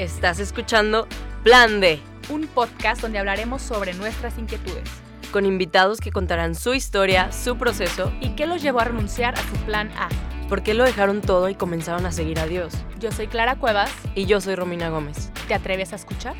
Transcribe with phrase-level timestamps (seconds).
[0.00, 1.06] Estás escuchando
[1.44, 2.00] Plan D,
[2.30, 4.88] un podcast donde hablaremos sobre nuestras inquietudes
[5.30, 9.42] con invitados que contarán su historia, su proceso y qué los llevó a renunciar a
[9.42, 10.08] su plan A.
[10.48, 12.72] ¿Por qué lo dejaron todo y comenzaron a seguir a Dios?
[12.98, 13.92] Yo soy Clara Cuevas.
[14.14, 15.30] Y yo soy Romina Gómez.
[15.46, 16.34] ¿Te atreves a escuchar?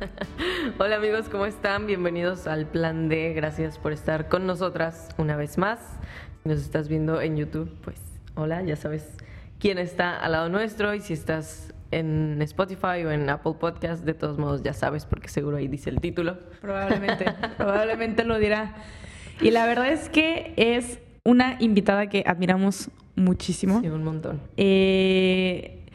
[0.78, 1.86] Hola amigos, ¿cómo están?
[1.86, 3.34] Bienvenidos al Plan D.
[3.34, 5.78] Gracias por estar con nosotras una vez más.
[6.42, 8.00] Si nos estás viendo en YouTube, pues
[8.34, 9.21] hola, ya sabes
[9.62, 14.12] quién está al lado nuestro y si estás en Spotify o en Apple Podcast, de
[14.12, 16.40] todos modos ya sabes porque seguro ahí dice el título.
[16.60, 17.26] Probablemente,
[17.56, 18.74] probablemente lo dirá.
[19.40, 23.80] Y la verdad es que es una invitada que admiramos muchísimo.
[23.80, 24.40] Sí, un montón.
[24.56, 25.86] Eh,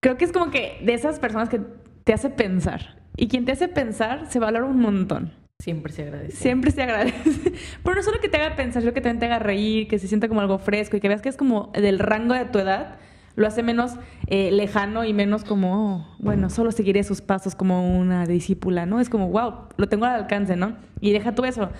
[0.00, 1.62] creo que es como que de esas personas que
[2.04, 3.00] te hace pensar.
[3.16, 5.32] Y quien te hace pensar se valora un montón.
[5.62, 6.36] Siempre se agradece.
[6.36, 7.52] Siempre se agradece.
[7.84, 10.08] Pero no solo que te haga pensar, sino que también te haga reír, que se
[10.08, 12.96] sienta como algo fresco y que veas que es como del rango de tu edad
[13.34, 13.92] lo hace menos
[14.26, 19.00] eh, lejano y menos como, bueno, solo seguiré sus pasos como una discípula, ¿no?
[19.00, 20.76] Es como, wow, lo tengo al alcance, ¿no?
[21.00, 21.70] Y deja tú eso,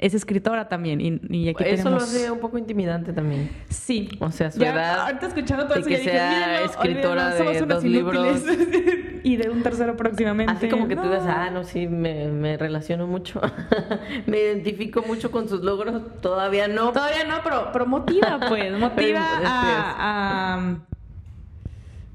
[0.00, 1.00] es escritora también.
[1.00, 3.50] Y, y aquí Eso lo hace un poco intimidante también.
[3.68, 4.08] Sí.
[4.18, 5.00] O sea, su edad.
[5.00, 8.42] Ahorita escuchando todo y eso, que dije, sea escritora de dos libros.
[9.22, 10.52] y de un tercero próximamente.
[10.52, 13.40] Así como que tú dices, ah, no, sí, me, me relaciono mucho.
[14.26, 16.02] me identifico mucho con sus logros.
[16.22, 16.92] Todavía no.
[16.92, 18.72] Todavía no, pero, pero motiva, pues.
[18.80, 20.76] Motiva a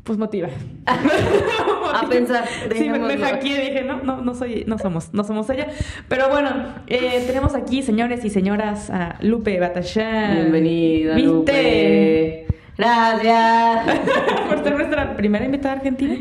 [0.06, 0.50] pues motiva.
[0.88, 2.45] a pensar.
[2.75, 5.67] Sí, me, me dije, no, no, no soy, no somos, no somos ella.
[6.08, 6.50] Pero bueno,
[6.88, 10.36] eh, tenemos aquí, señores y señoras, a Lupe Batallán.
[10.36, 12.45] Bienvenida, Lupe.
[12.78, 14.00] Gracias.
[14.48, 16.16] Por ser nuestra primera invitada argentina.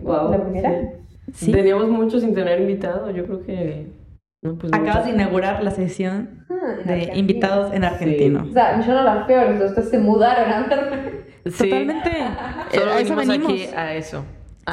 [0.00, 0.30] Wow.
[0.30, 0.92] ¿La primera?
[1.32, 1.50] Sí.
[1.50, 3.86] Teníamos mucho sin tener invitado, yo creo que...
[4.40, 8.46] pues Acabas de inaugurar la sesión ah, de invitados en argentino.
[8.48, 11.28] O sea, yo no las peor, ustedes se mudaron a verme.
[11.44, 12.10] Totalmente.
[12.72, 13.52] Solo a eso venimos.
[13.52, 14.24] Aquí a eso.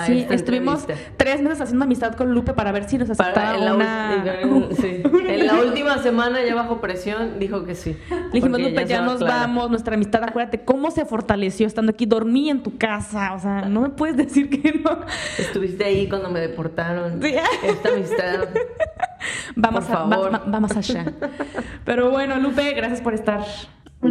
[0.05, 0.85] sí, estuvimos
[1.17, 4.69] tres meses haciendo amistad con Lupe para ver si nos aceptaba en una...
[4.79, 5.01] sí.
[5.27, 7.97] En la última semana, ya bajo presión, dijo que sí.
[8.09, 12.05] Le dijimos, Lupe, ya, nos vamos, nuestra amistad, acuérdate cómo se fortaleció estando aquí.
[12.05, 14.99] Dormí en tu casa, o sea, no me puedes decir que no.
[15.39, 17.19] Estuviste ahí cuando me deportaron.
[17.19, 17.33] Sí.
[17.63, 18.49] Esta amistad.
[19.55, 21.05] Vamos, a, va, vamos allá.
[21.83, 23.41] Pero bueno, Lupe, gracias por estar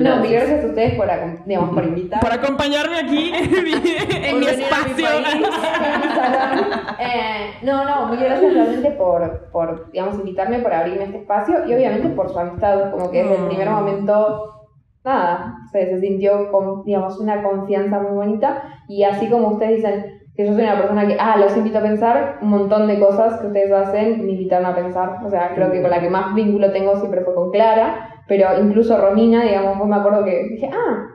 [0.03, 1.09] no, mil gracias a ustedes por,
[1.47, 2.21] digamos, por invitar.
[2.21, 5.07] Por acompañarme aquí en mi, espacio.
[6.99, 11.75] eh, no, no, mil gracias realmente por, por, digamos, invitarme, por abrirme este espacio y
[11.75, 14.69] obviamente por su amistad, como que desde el primer momento,
[15.05, 20.24] nada, se, se sintió, con, digamos, una confianza muy bonita y así como ustedes dicen
[20.37, 23.41] que yo soy una persona que, ah, los invito a pensar, un montón de cosas
[23.41, 26.35] que ustedes hacen me invitaron a pensar, o sea, creo que con la que más
[26.35, 30.71] vínculo tengo siempre fue con Clara pero incluso Romina, digamos, yo me acuerdo que dije,
[30.73, 31.07] ah,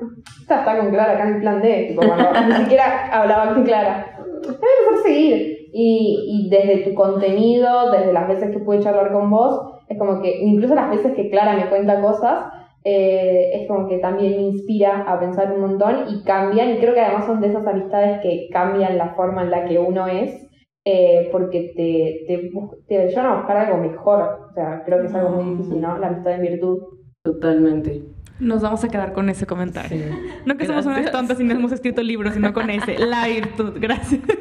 [0.41, 3.63] esta está con Clara acá en el plan D, tipo, cuando ni siquiera hablaba con
[3.63, 4.15] Clara.
[4.41, 5.69] Es mejor seguir.
[5.71, 10.21] Y, y desde tu contenido, desde las veces que pude charlar con vos, es como
[10.21, 12.45] que incluso las veces que Clara me cuenta cosas,
[12.83, 16.93] eh, es como que también me inspira a pensar un montón y cambian, y creo
[16.93, 20.49] que además son de esas amistades que cambian la forma en la que uno es,
[20.85, 22.51] eh, porque te, te,
[22.87, 24.47] te, llevan a buscar algo mejor.
[24.49, 25.97] O sea, creo que es algo muy difícil, ¿no?
[25.97, 26.79] La amistad en virtud.
[27.23, 28.03] Totalmente.
[28.39, 30.05] Nos vamos a quedar con ese comentario.
[30.45, 32.97] No que somos unas tontas y no hemos escrito libros, sino con ese.
[33.05, 33.77] La virtud.
[33.79, 34.21] Gracias.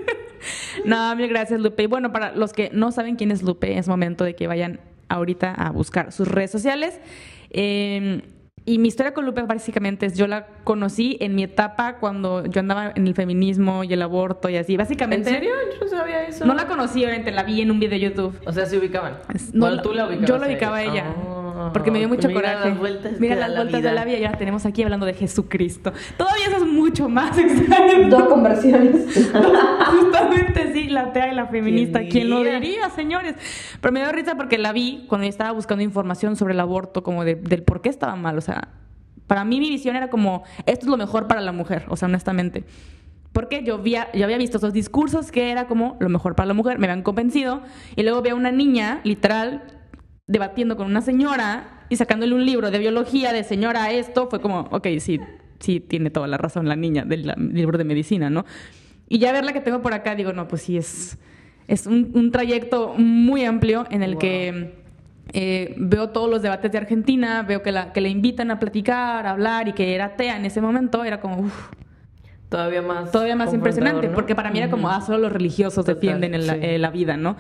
[0.85, 1.83] No, mil gracias, Lupe.
[1.83, 4.79] Y bueno, para los que no saben quién es Lupe, es momento de que vayan
[5.09, 7.01] ahorita a buscar sus redes sociales.
[7.51, 8.23] Em,
[8.65, 12.61] y mi historia con Lupe básicamente es, yo la conocí en mi etapa cuando yo
[12.61, 14.77] andaba en el feminismo y el aborto y así.
[14.77, 15.31] Básicamente...
[15.31, 15.55] ¿En serio?
[15.73, 16.45] Yo no sabía eso.
[16.45, 18.39] No la conocí, obviamente, la vi en un video de YouTube.
[18.45, 19.21] O sea, se ubicaban.
[19.55, 20.29] No, tú la ubicabas.
[20.29, 21.05] Yo la ubicaba a ella.
[21.73, 22.69] Porque me dio mucho mira coraje.
[22.71, 25.93] Las vueltas mira las vueltas de la vida, ya tenemos aquí hablando de Jesucristo.
[26.17, 28.09] Todavía eso es mucho más extraño.
[28.09, 29.07] Dos conversiones.
[29.87, 32.01] Justamente sí, la atea y la feminista.
[32.09, 33.35] ¿Quién, lo diría, señores?
[33.81, 37.03] Pero me dio risa porque la vi cuando yo estaba buscando información sobre el aborto,
[37.03, 38.39] como de, del por qué estaba mal.
[38.39, 38.69] O sea,
[39.29, 42.09] para mí mi visión era como, esto es lo mejor para la mujer, o sea,
[42.09, 42.65] honestamente.
[43.33, 46.55] Porque yo había, yo había visto esos discursos que era como lo mejor para la
[46.55, 47.63] mujer, me habían convencido,
[47.95, 49.63] y luego vi a una niña, literal,
[50.29, 54.69] debatiendo con una señora y sacándole un libro de biología de señora esto, fue como,
[54.71, 55.19] ok, sí,
[55.59, 58.45] sí, tiene toda la razón la niña del libro de medicina, ¿no?
[59.09, 61.19] Y ya ver la que tengo por acá, digo, no, pues sí, es,
[61.67, 64.75] es un, trayecto muy amplio en el que
[65.33, 69.27] eh, veo todos los debates de Argentina, veo que la, que le invitan a platicar,
[69.27, 71.71] a hablar y que era atea en ese momento, era como, uff.
[72.51, 73.11] Todavía más.
[73.11, 76.91] Todavía más impresionante, porque para mí era como, ah, solo los religiosos defienden eh, la
[76.91, 77.37] vida, ¿no?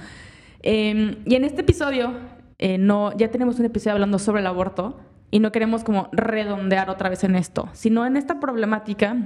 [0.62, 2.12] Em, y en este episodio
[2.58, 4.98] eh, no, ya tenemos un episodio hablando sobre el aborto
[5.30, 9.16] y no queremos como redondear otra vez en esto, sino en esta problemática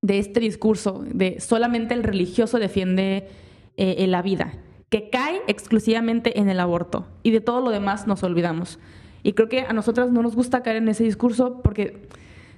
[0.00, 3.28] de este discurso de solamente el religioso defiende
[3.76, 4.54] eh, la vida,
[4.90, 8.78] que cae exclusivamente en el aborto y de todo lo demás nos olvidamos.
[9.24, 12.08] Y creo que a nosotras no nos gusta caer en ese discurso porque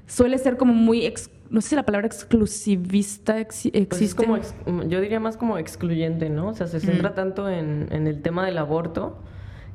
[0.07, 1.13] suele ser como muy,
[1.49, 4.27] no sé si la palabra exclusivista pues existe.
[4.27, 6.49] como yo diría más como excluyente, ¿no?
[6.49, 9.19] O sea, se centra tanto en, en el tema del aborto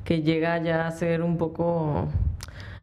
[0.06, 2.06] que llega ya a ser un poco,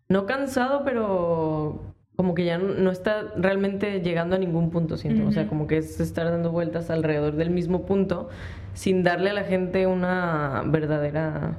[0.09, 1.81] no cansado, pero
[2.17, 5.27] como que ya no está realmente llegando a ningún punto, siento.
[5.27, 8.29] O sea, como que es estar dando vueltas alrededor del mismo punto
[8.73, 11.57] sin darle a la gente una verdadera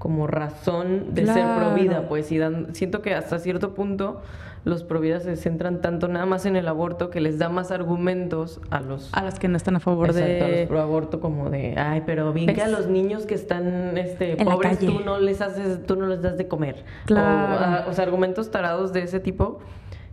[0.00, 2.32] como razón de ser pro vida, pues.
[2.32, 4.22] Y dan, siento que hasta cierto punto
[4.64, 8.60] los providas se centran tanto nada más en el aborto que les da más argumentos
[8.70, 11.48] a los a las que no están a favor de a los pro aborto como
[11.48, 15.40] de ay pero bien que a los niños que están este pobres tú no les
[15.40, 17.86] haces tú no les das de comer claro.
[17.86, 19.60] o, o sea argumentos tarados de ese tipo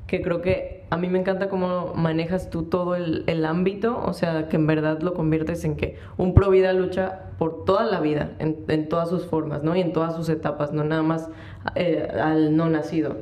[0.08, 4.48] que creo que a mí me encanta cómo manejas tú todo el, ámbito, o sea,
[4.48, 8.32] que en verdad lo conviertes en que un pro vida lucha por toda la vida,
[8.40, 9.76] en, todas sus formas, ¿no?
[9.76, 11.30] Y en todas sus etapas, no nada más
[11.76, 13.18] eh, al no nacido.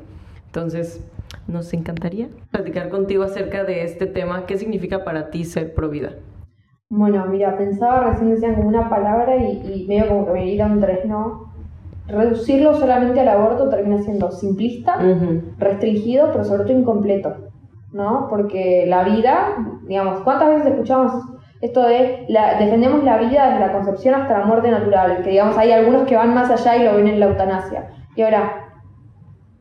[0.45, 1.03] Entonces,
[1.47, 4.45] nos encantaría platicar contigo acerca de este tema.
[4.45, 6.11] ¿Qué significa para ti ser pro vida?
[6.89, 10.67] Bueno, mira, pensaba, recién decían como una palabra y, y medio como que me iba
[10.67, 11.44] un tres no
[12.07, 14.97] reducirlo solamente al aborto termina siendo simplista,
[15.57, 17.35] restringido, pero sobre todo incompleto,
[17.91, 18.27] ¿no?
[18.29, 19.55] Porque la vida,
[19.87, 21.13] digamos, ¿cuántas veces escuchamos
[21.61, 25.21] esto de la, defendemos la vida desde la concepción hasta la muerte natural?
[25.23, 27.89] Que digamos, hay algunos que van más allá y lo ven en la eutanasia.
[28.15, 28.65] Y ahora,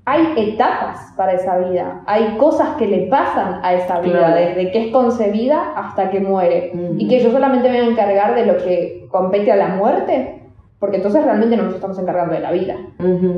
[0.06, 4.86] hay etapas para esa vida, hay cosas que le pasan a esa vida, desde que
[4.86, 8.58] es concebida hasta que muere, y que yo solamente me voy a encargar de lo
[8.58, 10.43] que compete a la muerte,
[10.84, 12.76] porque entonces realmente no nos estamos encargando de la vida.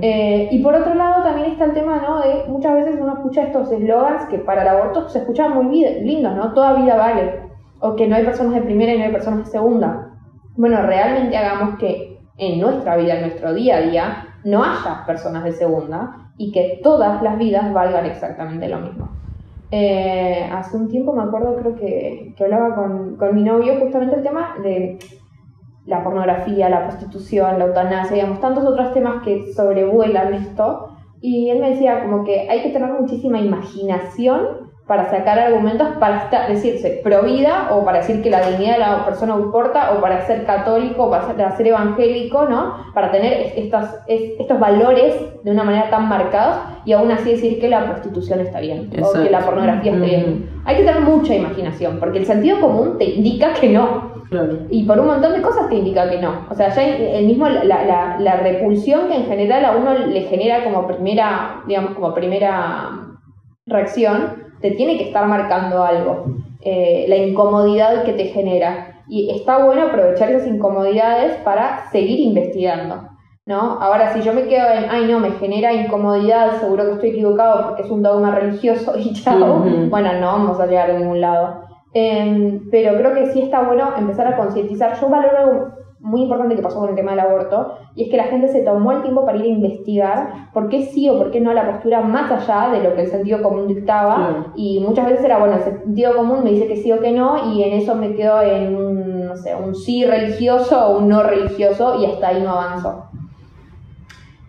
[0.02, 2.18] Eh, y por otro lado también está el tema, ¿no?
[2.18, 6.34] De muchas veces uno escucha estos eslogans que para el aborto se escuchan muy lindos,
[6.34, 6.52] ¿no?
[6.54, 7.38] Toda vida vale,
[7.78, 10.10] o que no hay personas de primera y no hay personas de segunda.
[10.56, 15.44] Bueno, realmente hagamos que en nuestra vida, en nuestro día a día, no haya personas
[15.44, 19.08] de segunda y que todas las vidas valgan exactamente lo mismo.
[19.70, 24.16] Eh, hace un tiempo me acuerdo, creo que, que hablaba con, con mi novio justamente
[24.16, 24.98] el tema de
[25.86, 30.88] la pornografía, la prostitución, la eutanasia, digamos, tantos otros temas que sobrevuelan esto.
[31.20, 36.30] Y él me decía como que hay que tener muchísima imaginación para sacar argumentos para
[36.48, 40.24] decirse pro vida o para decir que la dignidad de la persona importa o para
[40.26, 42.74] ser católico o para ser, evangélico, ¿no?
[42.94, 47.68] Para tener estos, estos valores de una manera tan marcados y aún así decir que
[47.68, 50.48] la prostitución está bien o que la pornografía está bien.
[50.64, 54.15] Hay que tener mucha imaginación porque el sentido común te indica que no.
[54.70, 56.46] Y por un montón de cosas te indica que no.
[56.50, 60.22] O sea, ya el mismo, la, la, la, repulsión que en general a uno le
[60.22, 62.90] genera como primera, digamos, como primera
[63.66, 66.26] reacción, te tiene que estar marcando algo.
[66.62, 69.02] Eh, la incomodidad que te genera.
[69.08, 73.08] Y está bueno aprovechar esas incomodidades para seguir investigando.
[73.46, 73.78] ¿No?
[73.80, 77.68] Ahora, si yo me quedo en, ay no, me genera incomodidad, seguro que estoy equivocado
[77.68, 81.60] porque es un dogma religioso y chao, bueno, no vamos a llegar a ningún lado.
[81.98, 85.00] Em, pero creo que sí está bueno empezar a concientizar.
[85.00, 88.18] Yo valoro algo muy importante que pasó con el tema del aborto, y es que
[88.18, 91.30] la gente se tomó el tiempo para ir a investigar por qué sí o por
[91.30, 95.06] qué no la postura más allá de lo que el sentido común dictaba, y muchas
[95.06, 97.72] veces era, bueno, el sentido común me dice que sí o que no, y en
[97.72, 102.04] eso me quedo en un, no sé, un sí religioso o un no religioso, y
[102.04, 103.06] hasta ahí no avanzo.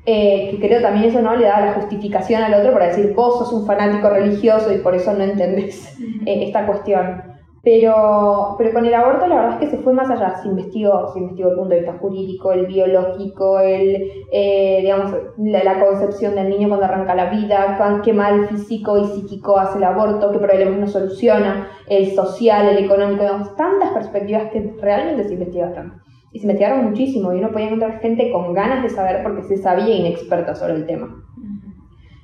[0.05, 3.39] Eh, que creo también eso no le da la justificación al otro para decir vos
[3.39, 7.36] sos un fanático religioso y por eso no entendés eh, esta cuestión.
[7.67, 11.11] Pero, pero con el aborto la verdad es que se fue más allá, se investigó,
[11.11, 16.47] se investigó el punto de vista jurídico, el biológico, el, eh, digamos, la, concepción del
[16.47, 20.79] niño cuando arranca la vida, qué mal físico y psíquico hace el aborto, qué problemas
[20.79, 26.01] no soluciona, el social, el económico, digamos, tantas perspectivas que realmente se investigaron.
[26.31, 29.57] Y se investigaron muchísimo y uno podía encontrar gente con ganas de saber porque se
[29.57, 31.21] sabía inexperta sobre el tema.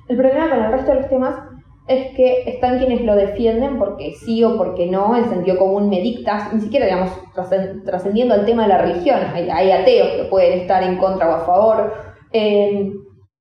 [0.08, 1.34] El problema con el resto de los temas
[1.86, 6.00] es que están quienes lo defienden porque sí o porque no, el sentido común me
[6.00, 7.10] dicta, ni siquiera, digamos,
[7.84, 11.40] trascendiendo al tema de la religión, hay, ateos que pueden estar en contra o a
[11.40, 11.92] favor,
[12.32, 12.90] eh,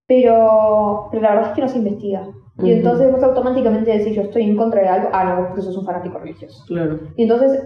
[0.08, 2.28] pero, pero, la verdad es que no se investiga.
[2.60, 5.76] Y entonces vos automáticamente decís, yo estoy en contra de algo, ah, no, porque sos
[5.76, 6.64] un fanático religioso.
[6.68, 7.00] Claro.
[7.16, 7.64] Y entonces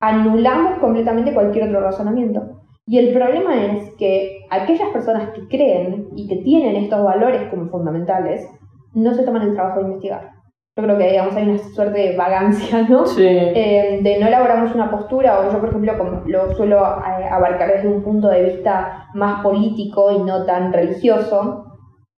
[0.00, 2.62] anulamos completamente cualquier otro razonamiento.
[2.86, 7.70] Y el problema es que aquellas personas que creen y que tienen estos valores como
[7.70, 8.46] fundamentales,
[8.94, 10.30] no se toman el trabajo de investigar.
[10.76, 13.04] Yo creo que digamos, hay una suerte de vagancia, ¿no?
[13.06, 13.26] Sí.
[13.26, 17.72] Eh, de no elaboramos una postura, o yo, por ejemplo, como lo suelo eh, abarcar
[17.72, 21.66] desde un punto de vista más político y no tan religioso,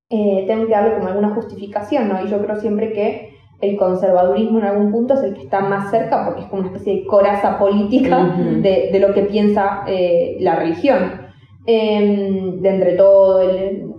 [0.08, 2.24] eh, tengo que darle como alguna justificación, ¿no?
[2.24, 5.90] Y yo creo siempre que el conservadurismo en algún punto es el que está más
[5.90, 10.36] cerca porque es como una especie de coraza política de, de, lo que piensa eh,
[10.40, 11.24] la religión.
[11.66, 13.93] Em, de entre todo el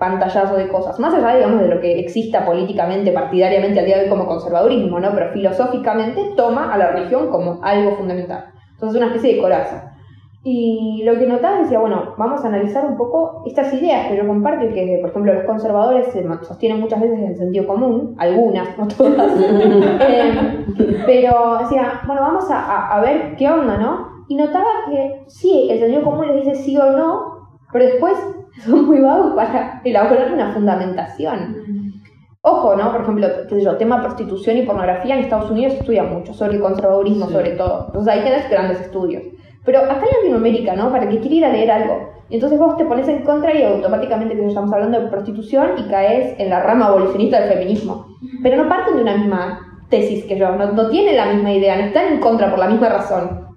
[0.00, 4.04] pantallazo de cosas, más allá, digamos, de lo que exista políticamente, partidariamente al día de
[4.04, 5.12] hoy como conservadurismo, ¿no?
[5.14, 8.46] Pero filosóficamente toma a la religión como algo fundamental.
[8.72, 9.90] Entonces es una especie de coraza.
[10.42, 14.26] Y lo que notaba decía, bueno, vamos a analizar un poco estas ideas que yo
[14.26, 18.78] comparto y que, por ejemplo, los conservadores se sostienen muchas veces en sentido común, algunas,
[18.78, 20.64] no todas, eh,
[21.04, 24.24] pero decía, bueno, vamos a, a, ver qué onda, ¿no?
[24.28, 27.40] Y notaba que sí, el sentido común les dice sí o no,
[27.70, 28.14] pero después
[28.64, 31.70] son muy vagos para elaborar una fundamentación.
[32.42, 32.90] Ojo, ¿no?
[32.90, 36.32] Por ejemplo, qué sé yo, tema prostitución y pornografía en Estados Unidos se estudia mucho,
[36.32, 37.86] sobre el conservadurismo sobre todo.
[37.88, 39.22] Entonces ahí tenés grandes estudios.
[39.64, 40.90] Pero acá en Latinoamérica, ¿no?
[40.90, 42.10] Para que quiera ir a leer algo.
[42.30, 45.88] Y entonces vos te pones en contra y automáticamente que estamos hablando de prostitución y
[45.90, 48.06] caes en la rama abolicionista del feminismo.
[48.42, 51.76] Pero no parten de una misma tesis que yo, no, no tienen la misma idea,
[51.76, 53.48] no están en contra por la misma razón.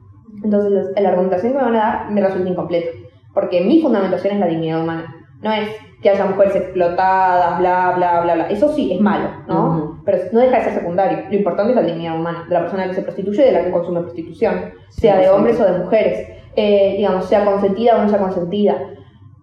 [0.44, 2.90] Entonces la argumentación que me van a dar me resulta incompleta.
[3.34, 5.16] Porque mi fundamentación es la dignidad humana.
[5.42, 5.70] No es
[6.04, 8.50] que haya mujeres explotadas, bla, bla, bla, bla.
[8.50, 10.02] Eso sí, es malo, ¿no?
[10.06, 11.20] Pero no deja de ser secundario.
[11.30, 13.64] Lo importante es la dignidad humana de la persona que se prostituye y de la
[13.64, 18.10] que consume prostitución, sea de hombres o de mujeres, eh, digamos, sea consentida o no
[18.10, 18.76] sea consentida.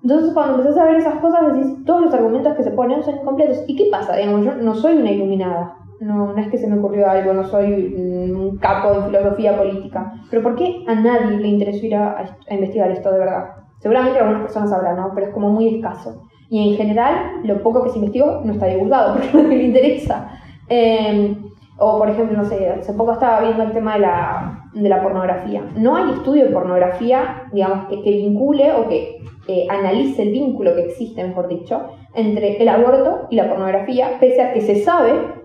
[0.03, 3.17] Entonces, cuando empezás a ver esas cosas, decís, todos los argumentos que se ponen son
[3.17, 3.65] incompletos.
[3.67, 4.17] ¿Y qué pasa?
[4.17, 5.77] Digamos, yo no soy una iluminada.
[6.01, 10.15] No, no es que se me ocurrió algo, no soy un capo en filosofía política.
[10.31, 12.17] Pero ¿por qué a nadie le interesó ir a,
[12.49, 13.60] a investigar esto de verdad?
[13.81, 15.11] Seguramente algunas personas sabrán, ¿no?
[15.15, 16.29] Pero es como muy escaso.
[16.49, 20.31] Y en general, lo poco que se investigó no está divulgado porque nadie le interesa.
[20.69, 24.89] Em, o, por ejemplo, no sé, hace poco estaba viendo el tema de la, de
[24.89, 25.63] la pornografía.
[25.77, 30.75] No hay estudio de pornografía, digamos, que, que vincule o que eh, analice el vínculo
[30.75, 31.81] que existe, mejor dicho,
[32.15, 35.40] entre el aborto y la pornografía, pese a que se sabe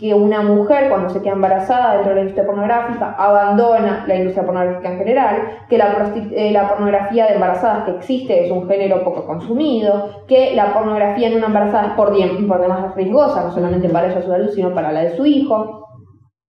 [0.00, 4.46] que una mujer cuando se queda embarazada dentro de la industria pornográfica abandona la industria
[4.46, 5.36] pornográfica en general,
[5.68, 10.54] que la, eh, la, pornografía de embarazadas que existe es un género poco consumido, que
[10.54, 14.48] la pornografía en una embarazada es por, demás riesgosa, no solamente para ella su salud,
[14.54, 15.86] sino para la de su hijo.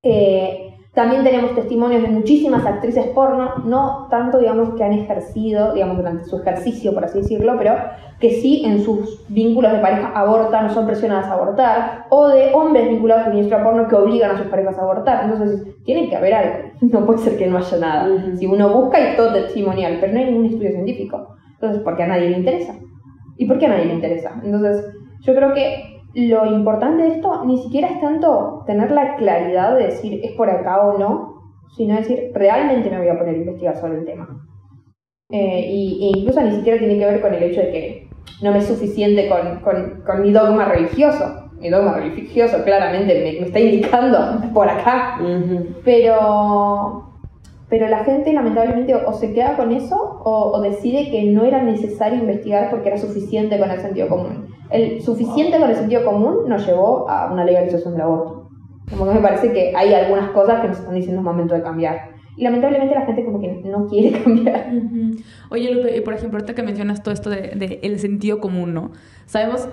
[0.02, 5.96] Eh, también tenemos testimonios de muchísimas actrices porno, no tanto, digamos, que han ejercido, digamos,
[5.96, 7.76] durante su ejercicio, por así decirlo, pero
[8.20, 12.54] que sí en sus vínculos de pareja abortan o son presionadas a abortar, o de
[12.54, 15.24] hombres vinculados a la industria porno que obligan a sus parejas a abortar.
[15.24, 16.56] Entonces, tiene que haber algo.
[16.82, 18.10] No puede ser que no haya nada.
[18.36, 21.36] Si uno busca, hay todo testimonial, pero no hay ningún estudio científico.
[21.54, 22.76] Entonces, ¿por qué a nadie le interesa?
[23.38, 24.42] ¿Y por qué a nadie le interesa?
[24.44, 24.86] Entonces,
[25.22, 29.86] yo creo que lo importante de esto ni siquiera es tanto tener la claridad de
[29.86, 31.42] decir es por acá o no,
[31.76, 34.28] sino decir realmente me voy a poner a investigar sobre el tema.
[35.30, 38.10] Eh, y, e incluso ni siquiera tiene que ver con el hecho de que
[38.42, 41.50] no me es suficiente con, con, con mi dogma religioso.
[41.60, 45.20] Mi dogma religioso claramente me, me está indicando por acá.
[45.86, 47.12] Pero
[47.72, 52.20] pero la gente lamentablemente o, se queda con eso o, decide que no era necesario
[52.20, 54.51] investigar porque era suficiente con el sentido común.
[54.72, 58.50] El suficiente con el sentido común nos llevó a una legalización del aborto.
[58.90, 61.62] Como que me parece que hay algunas cosas que nos están diciendo es momento de
[61.62, 62.12] cambiar.
[62.38, 64.72] Y lamentablemente la gente como que no quiere cambiar.
[65.50, 68.92] Oye, Lupe, por ejemplo, ahorita que mencionas todo esto de, de, el sentido común, ¿no?
[69.26, 69.68] Sabemos,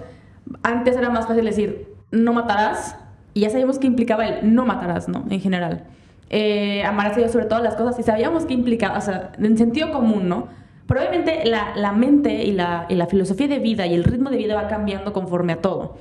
[0.62, 2.96] antes era más fácil decir, no matarás,
[3.34, 5.24] y ya sabíamos que implicaba el no matarás, ¿no?
[5.30, 5.84] En general
[6.30, 9.56] eh, amar a Dios sobre todas las cosas y sabíamos que implicaba, o sea, en
[9.56, 10.48] sentido común, ¿no?
[10.88, 14.30] Pero obviamente la, la mente y la, y la, filosofía de vida y el ritmo
[14.30, 15.96] de vida va cambiando conforme a todo.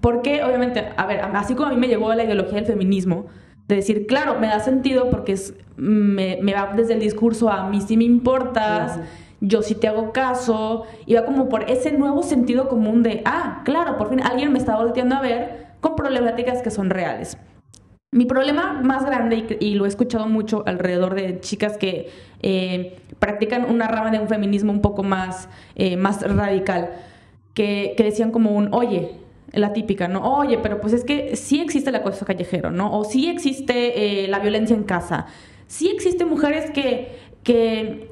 [0.00, 3.26] Porque obviamente, a ver, así como a mí me llegó la ideología del feminismo,
[3.66, 7.68] de decir, claro, me da sentido porque es, me, me va desde el discurso a
[7.68, 9.00] mí sí me importas,
[9.40, 13.62] yo sí te hago caso, y va como por ese nuevo sentido común de, ah,
[13.64, 17.36] claro, por fin alguien me está volteando a ver con problemáticas que son reales.
[18.10, 22.08] Mi problema más grande, y, lo he escuchado mucho alrededor de chicas que
[22.40, 26.90] eh, practican una rama de un feminismo un poco más, eh, más radical,
[27.52, 29.10] que, decían como un, oye,
[29.52, 30.22] la típica, ¿no?
[30.38, 32.98] Oye, pero pues es que sí existe el acoso callejero, ¿no?
[32.98, 35.26] O sí existe eh, la violencia en casa.
[35.66, 38.10] Sí existen mujeres que, que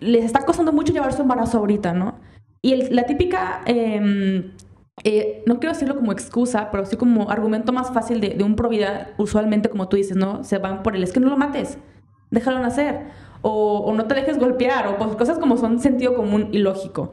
[0.00, 2.16] les está costando mucho llevar su embarazo ahorita, ¿no?
[2.60, 4.50] Y la típica em,
[5.04, 8.68] eh, no quiero decirlo como excusa, pero sí como argumento más fácil de, un pro
[8.68, 10.44] vida, usualmente como tú dices, ¿no?
[10.44, 11.78] Se van por el, es que no lo mates,
[12.30, 13.06] déjalo nacer,
[13.42, 17.12] o, no te dejes golpear, o pues, cosas como son sentido común y lógico.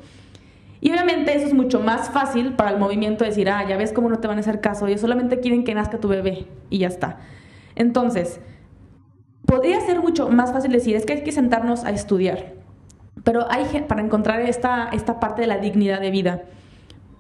[0.82, 4.10] Y obviamente eso es mucho más fácil para el movimiento decir, ah, ya ves cómo
[4.10, 6.88] no te van a hacer caso, ellos solamente quieren que nazca tu bebé y ya
[6.88, 7.20] está.
[7.76, 8.40] Entonces,
[9.46, 12.54] podría ser mucho más fácil decir, es que hay que sentarnos a estudiar,
[13.24, 16.44] pero hay para encontrar esta, esta parte de la dignidad de vida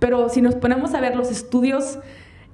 [0.05, 1.97] pero si nos ponemos a ver los estudios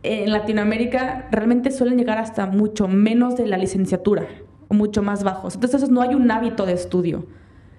[0.03, 4.25] en Latinoamérica realmente suelen llegar hasta mucho menos de la licenciatura
[4.69, 5.55] o mucho más bajos.
[5.55, 7.25] Entonces no hay un hábito de estudio.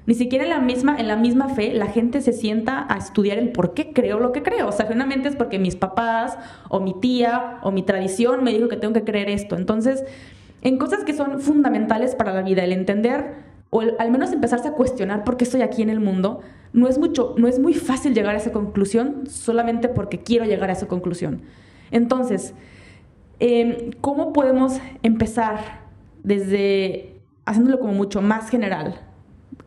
[0.04, 3.38] Ni siquiera en la misma, en la misma fe la gente se sienta a estudiar
[3.38, 4.68] el por qué creo lo que creo.
[4.68, 6.36] O sea, generalmente es porque mis papás
[6.68, 9.56] o mi tía o mi tradición me dijo que tengo que creer esto.
[9.56, 10.04] Entonces,
[10.60, 14.72] en cosas que son fundamentales para la vida, el entender o al menos empezarse a
[14.72, 16.40] cuestionar por qué estoy aquí en el mundo,
[16.74, 20.68] no es mucho, no es muy fácil llegar a esa conclusión solamente porque quiero llegar
[20.68, 21.40] a esa conclusión.
[21.90, 22.52] Entonces,
[23.40, 25.80] em, ¿cómo podemos empezar
[26.22, 29.00] desde haciéndolo como mucho más general?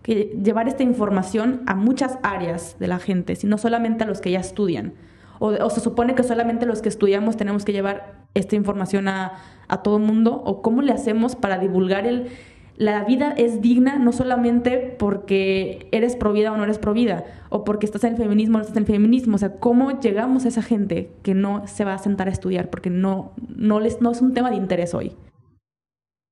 [0.04, 4.30] que llevar esta información a muchas áreas de la gente, sino solamente a los que
[4.30, 4.94] ya estudian.
[5.40, 9.34] O, se supone que solamente los que estudiamos tenemos que llevar esta información a,
[9.68, 12.30] a todo el mundo, o cómo le hacemos para divulgar el...
[12.78, 17.86] La vida es digna no solamente porque eres provida o no eres provida, o porque
[17.86, 19.36] estás en el feminismo o no estás en el feminismo.
[19.36, 22.70] O sea, ¿cómo llegamos a esa gente que no se va a sentar a estudiar
[22.70, 25.14] porque no, no, les, no es un tema de interés hoy?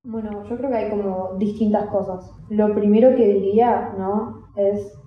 [0.05, 2.29] Bueno, yo creo que hay como distintas cosas.
[2.49, 4.49] Lo primero que diría, ¿no?
[4.57, 4.99] Es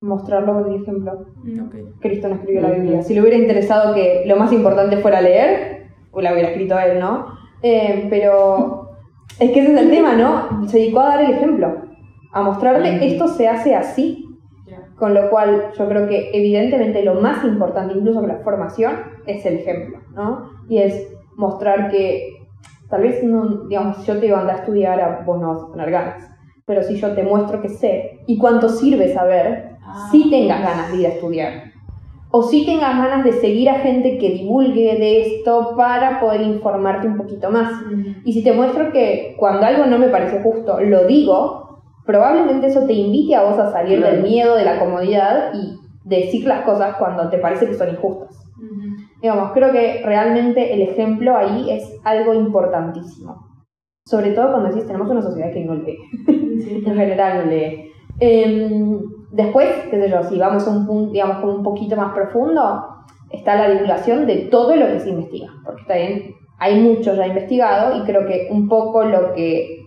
[0.00, 1.26] mostrarlo con el ejemplo.
[1.44, 3.02] Mm, Cristo no escribió la Biblia.
[3.02, 6.98] Si le hubiera interesado que lo más importante fuera leer, pues la hubiera escrito él,
[6.98, 7.26] ¿no?
[7.62, 8.89] Eh, pero
[9.40, 10.68] es que ese es el tema, ¿no?
[10.68, 11.82] Se dedicó a dar el ejemplo,
[12.32, 13.02] a mostrarte mm.
[13.02, 14.26] esto se hace así.
[14.96, 19.46] Con lo cual yo creo que evidentemente lo más importante, incluso que la formación, es
[19.46, 20.50] el ejemplo, ¿no?
[20.68, 22.40] Y es mostrar que
[22.90, 25.68] Tal vez, no, digamos, yo te iba a andar a estudiar, vos no vas a
[25.68, 26.28] poner ganas.
[26.66, 29.76] Pero si yo te muestro que sé y cuánto sirve saber,
[30.10, 31.69] si sí tengas ganas de ir a estudiar.
[32.32, 37.08] O si tengas ganas de seguir a gente que divulgue de esto para poder informarte
[37.08, 37.72] un poquito más.
[38.24, 42.86] Y si te muestro que cuando algo no me parece justo, lo digo, probablemente eso
[42.86, 46.96] te invite a vos a salir del miedo, de la comodidad y decir las cosas
[46.96, 48.36] cuando te parece que son injustas.
[49.20, 53.46] Digamos, creo que realmente el ejemplo ahí es algo importantísimo.
[54.06, 55.98] Sobre todo cuando decís, tenemos una sociedad que no lee.
[56.26, 57.92] en general no lee.
[58.18, 62.12] Em, después, qué sé yo, si vamos a un punto, digamos, como un poquito más
[62.12, 62.86] profundo,
[63.30, 65.48] está la divulgación de todo lo que se investiga.
[65.64, 69.80] Porque está bien, hay mucho ya investigado y creo que un poco lo que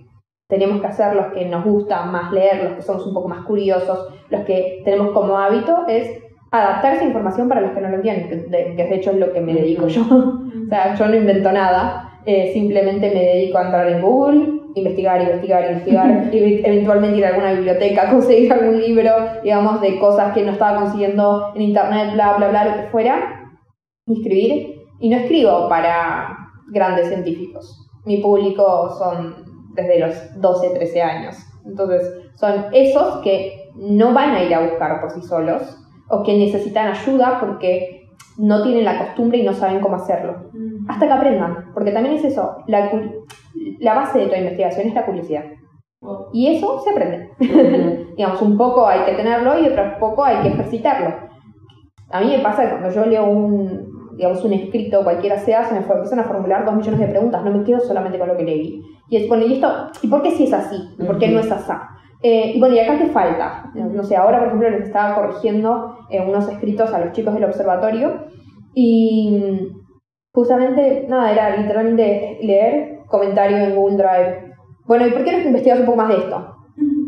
[0.47, 3.45] tenemos que hacer los que nos gusta más leer, los que somos un poco más
[3.45, 6.09] curiosos, los que tenemos como hábito, es
[6.51, 9.41] adaptar esa información para los que no lo entienden, que de, hecho es lo que
[9.41, 10.03] me dedico yo.
[10.65, 15.21] o sea, yo no invento nada, eh, simplemente me dedico a entrar en Google, investigar,
[15.21, 19.11] investigar, investigar, y eventualmente ir a alguna biblioteca, conseguir algún libro,
[19.43, 23.51] digamos, de cosas que no estaba consiguiendo en internet, bla, bla, bla, lo que fuera,
[24.05, 24.73] y escribir.
[24.99, 26.37] Y no escribo para
[26.69, 27.89] grandes científicos.
[28.05, 29.35] Mi público son
[29.75, 31.35] desde los 12, 13 años.
[31.65, 32.01] Entonces,
[32.35, 35.77] son esos que no van a ir a buscar por sí solos,
[36.09, 38.02] o que necesitan ayuda porque
[38.37, 40.49] no tienen la costumbre y no saben cómo hacerlo.
[40.53, 40.89] Mm.
[40.89, 42.91] Hasta que aprendan, porque también es eso, la,
[43.79, 45.43] la base de toda investigación es la curiosidad.
[46.33, 47.29] Y eso se aprende.
[48.17, 51.13] digamos, un poco hay que tenerlo y otro poco hay que ejercitarlo.
[52.09, 55.73] A mí me pasa que cuando yo leo un, digamos, un escrito, cualquiera sea, se
[55.73, 58.43] me empiezan a formular dos millones de preguntas, no me quedo solamente con lo que
[58.43, 58.81] leí.
[59.09, 59.71] Y es, bueno, ¿y esto?
[60.01, 60.77] ¿Y por qué si es así?
[61.05, 61.71] ¿Por qué no es así?
[62.23, 63.69] Eh, y bueno, ¿y acá qué falta?
[63.75, 67.43] No sé, ahora por ejemplo les estaba corrigiendo eh, unos escritos a los chicos del
[67.43, 68.27] observatorio
[68.73, 69.69] y
[70.33, 74.53] justamente, nada, era literalmente leer comentario en Google Drive.
[74.85, 76.55] Bueno, ¿y por qué no investigas un poco más de esto?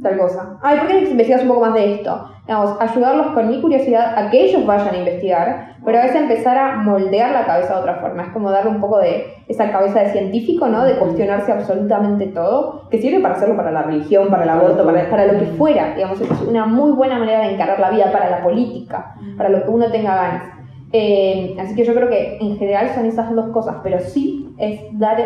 [0.06, 0.60] tal cosa.
[0.62, 2.30] Ay, ¿por qué no investigas un poco más de esto?
[2.48, 6.58] Digamos, ayudarlos con mi curiosidad a que ellos vayan a investigar, pero a veces empezar
[6.58, 8.24] a moldear la cabeza de otra forma.
[8.24, 10.84] Es como darle un poco de esa cabeza de científico, ¿no?
[10.84, 15.10] De cuestionarse absolutamente todo, que sirve para hacerlo para la religión, para el aborto, para,
[15.10, 15.96] para lo que fuera.
[15.96, 19.64] Digamos, es una muy buena manera de encarar la vida para la política, para lo
[19.64, 20.44] que uno tenga ganas.
[20.92, 24.82] Eh, así que yo creo que en general son esas dos cosas, pero sí es
[24.94, 25.18] dar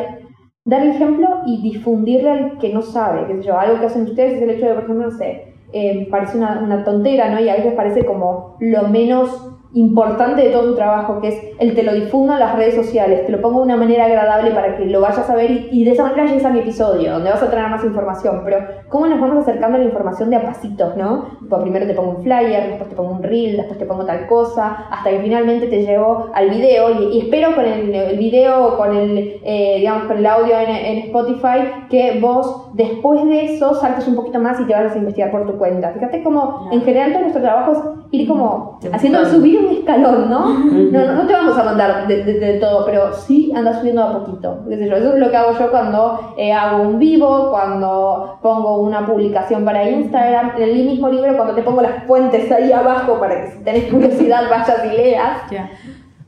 [0.66, 4.04] dar el ejemplo y difundirle al que no sabe, qué sé yo, algo que hacen
[4.04, 7.40] ustedes es el hecho de, por ejemplo, no sé, eh, parece una, una, tontera, ¿no?
[7.40, 11.76] Y a veces parece como lo menos importante de todo tu trabajo, que es el
[11.76, 14.76] te lo difundo en las redes sociales, te lo pongo de una manera agradable para
[14.76, 17.44] que lo vayas a ver y, de esa manera llegues a mi episodio, donde vas
[17.44, 18.42] a tener más información.
[18.44, 21.26] Pero, ¿cómo nos vamos acercando a la información de a pasitos, no?
[21.48, 24.28] Pues primero te pongo un flyer, después te pongo un reel, después te pongo tal
[24.28, 28.96] cosa, hasta que finalmente te llevo al video y, espero con el, el video, con
[28.96, 34.08] el, eh, digamos, con el audio en, en, Spotify, que vos después de eso saltes
[34.08, 35.92] un poquito más y te vayas a investigar por tu cuenta.
[35.92, 40.60] Fíjate cómo en general todo nuestro trabajo es ir como haciendo subir un escalón, ¿no?
[40.60, 44.66] No, no te vamos a mandar de, todo, pero sí anda subiendo a poquito.
[44.70, 49.64] Eso es lo que hago yo cuando eh, hago un vivo, cuando pongo una publicación
[49.66, 53.52] para Instagram, en el mismo libro, cuando te pongo las fuentes ahí abajo para que
[53.52, 55.42] si tenés curiosidad vayas y leas.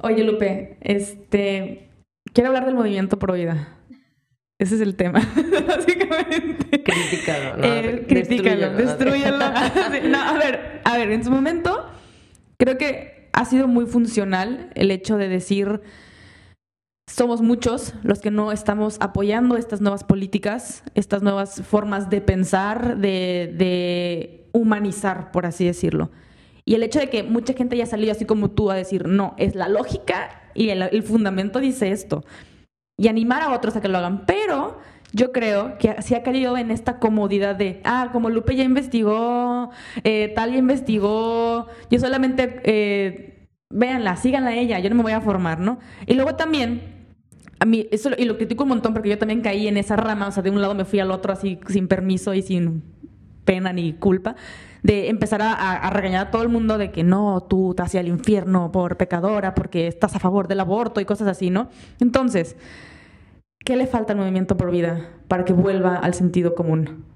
[0.03, 1.89] Oye, Lupe, este.
[2.33, 3.80] Quiero hablar del movimiento pro vida.
[4.61, 5.21] Ese es el tema,
[5.67, 6.83] básicamente.
[6.83, 7.63] Críticalo, ¿no?
[7.63, 8.05] Eh,
[8.77, 9.39] destruyelo.
[10.07, 11.87] no, a ver, a ver, en su momento,
[12.57, 15.81] creo que ha sido muy funcional el hecho de decir
[17.07, 22.97] somos muchos los que no estamos apoyando estas nuevas políticas, estas nuevas formas de pensar,
[22.97, 26.11] de, de humanizar, por así decirlo.
[26.65, 29.33] Y el hecho de que mucha gente haya salido así como tú a decir, no,
[29.39, 32.23] es la lógica y el, el fundamento dice esto.
[33.01, 34.27] Y animar a otros a que lo hagan.
[34.27, 34.77] Pero
[35.11, 39.71] yo creo que se ha caído en esta comodidad de, ah, como Lupe ya investigó,
[40.03, 45.13] eh, tal ya investigó, yo solamente, eh, véanla, síganla a ella, yo no me voy
[45.13, 45.79] a formar, ¿no?
[46.05, 46.81] Y luego también
[47.59, 50.27] a mí, eso, y lo critico un montón porque yo también caí en esa rama,
[50.27, 52.83] o sea, de un lado me fui al otro así sin permiso y sin
[53.45, 54.35] pena ni culpa,
[54.83, 57.99] de empezar a, a regañar a todo el mundo de que no, tú te hacia
[57.99, 61.69] el infierno por pecadora, porque estás a favor del aborto y cosas así, ¿no?
[61.99, 62.55] Entonces,
[63.63, 67.11] ¿qué le falta al movimiento por vida para que vuelva al sentido común?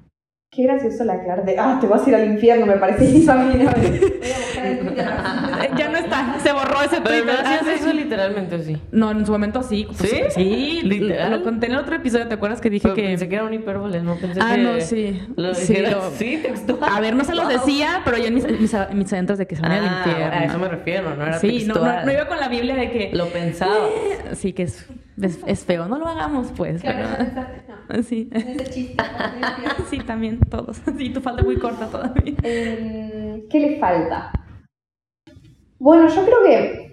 [0.56, 3.30] Qué gracioso la Clara de, ah, te vas a ir al infierno, me parece que
[3.30, 3.72] a mí no.
[5.78, 7.22] ya no está, se borró ese tweet.
[7.26, 7.84] Pero Ah, hacías sí.
[7.84, 8.78] eso literalmente, sí.
[8.92, 9.88] No, en su momento sí.
[9.98, 10.22] pues, ¿Sí?
[10.32, 11.32] Sí, ¿Literal?
[11.32, 13.04] Lo conté en el otro episodio, ¿te acuerdas que dije Pero que...
[13.04, 14.62] pensé que era un hipérbole, no pensé Ah, que...
[14.62, 15.22] no, sí.
[15.36, 16.90] Lo Sí, lo- sí, textual.
[16.92, 17.54] A ver, no se los Wow.
[17.54, 20.36] decía, pero yo en mis, mis, mis adentros de que se van al Ah, infierno.
[20.36, 21.96] a eso me refiero, no era sí, no, textual.
[22.00, 23.10] no, no iba con la Biblia de que...
[23.14, 23.76] Lo pensaba.
[24.34, 24.88] Sí, que es,
[25.22, 25.88] es, es feo.
[25.88, 26.82] No lo hagamos, pues.
[26.82, 28.30] Claro, pero- no, Sí.
[28.34, 29.04] ese chiste.
[29.90, 30.82] Sí, también, todos.
[30.98, 32.34] Sí, tu falta muy corta todavía.
[32.44, 34.32] Eh, ¿Qué le falta?
[35.80, 36.86] Bueno, yo creo que.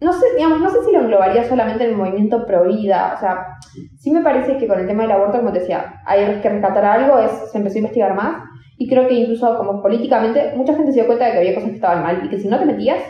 [0.00, 3.14] No sé, digamos, no sé si lo englobaría solamente en el movimiento pro vida.
[3.16, 3.58] O sea,
[3.98, 6.84] sí me parece que con el tema del aborto, como te decía, hay que rescatar
[6.84, 8.44] algo, es, se empezó a investigar más.
[8.76, 11.70] Y creo que incluso como políticamente, mucha gente se dio cuenta de que había cosas
[11.70, 13.02] que estaban mal y que si no te metías,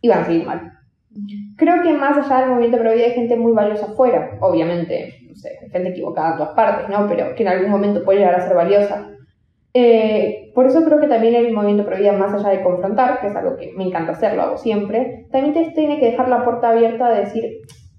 [0.00, 0.72] iban a seguir mal.
[1.56, 5.34] Creo que más allá del movimiento pro vida hay gente muy valiosa afuera, obviamente, no
[5.34, 7.08] sé, gente equivocada en todas partes, ¿no?
[7.08, 9.15] Pero que en algún momento puede llegar a ser valiosa.
[9.78, 13.26] Eh, por eso creo que también el movimiento pro vida, más allá de confrontar, que
[13.26, 16.46] es algo que me encanta hacer, lo hago siempre, también te tiene que dejar la
[16.46, 17.44] puerta abierta de decir,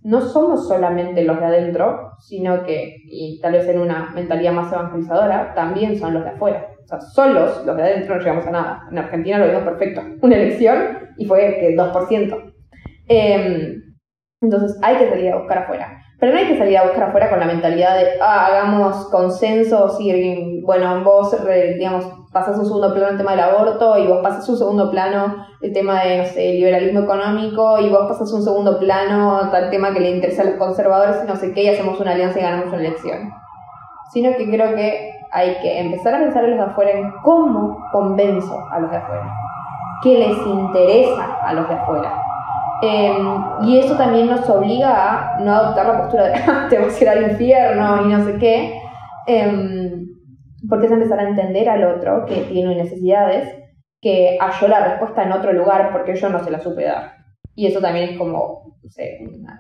[0.02, 4.74] no somos solamente los de adentro, sino que, y tal vez en una mentalidad más
[4.74, 6.68] evangelizadora, también son los de afuera.
[6.84, 8.88] O sea, solos los de adentro no llegamos a nada.
[8.92, 10.02] En Argentina lo vimos perfecto.
[10.24, 10.78] Una elección
[11.16, 12.54] y fue que 2%.
[13.08, 13.76] Eh,
[14.42, 15.98] entonces hay que salir a buscar afuera.
[16.20, 20.00] Pero no hay que salir a buscar afuera con la mentalidad de, ah, hagamos consensos
[20.02, 21.34] y, bueno, vos,
[21.78, 25.34] digamos, pasás un segundo plano el tema del aborto y vos pasás un segundo plano
[25.62, 29.94] el tema de, no sé, liberalismo económico y vos pasás un segundo plano tal tema
[29.94, 32.42] que le interesa a los conservadores y no sé qué y hacemos una alianza y
[32.42, 33.32] ganamos una elección.
[34.12, 37.78] Sino que creo que hay que empezar a pensar en los de afuera en cómo
[37.94, 39.34] convenzo a los de afuera,
[40.04, 42.22] qué les interesa a los de afuera.
[42.82, 43.18] Eh,
[43.64, 47.04] y eso también nos obliga a no adoptar la postura de "Ah, te vas a
[47.04, 48.82] ir al infierno y no sé qué,
[49.28, 50.17] eh,
[50.70, 53.54] porque es empezar a entender al otro que tiene necesidades,
[54.02, 57.14] que halló la respuesta en otro lugar porque yo no se la supe dar.
[57.56, 59.60] Y eso también es como, no sé, una-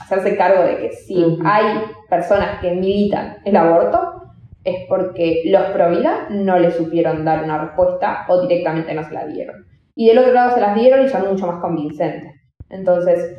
[0.00, 4.22] hacerse cargo de que si hay personas que militan el aborto,
[4.64, 9.14] es porque los pro vida no le supieron dar una respuesta o directamente no se
[9.14, 9.64] la dieron.
[9.94, 12.32] Y del otro lado se las dieron y son mucho más convincentes.
[12.68, 13.38] Entonces,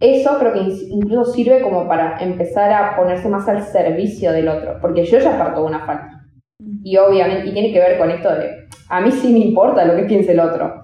[0.00, 4.48] eso creo que in- incluso sirve como para empezar a ponerse más al servicio del
[4.48, 6.10] otro, porque yo ya parto de una falta.
[6.82, 9.96] Y obviamente, y tiene que ver con esto de, a mí sí me importa lo
[9.96, 10.82] que piense el otro,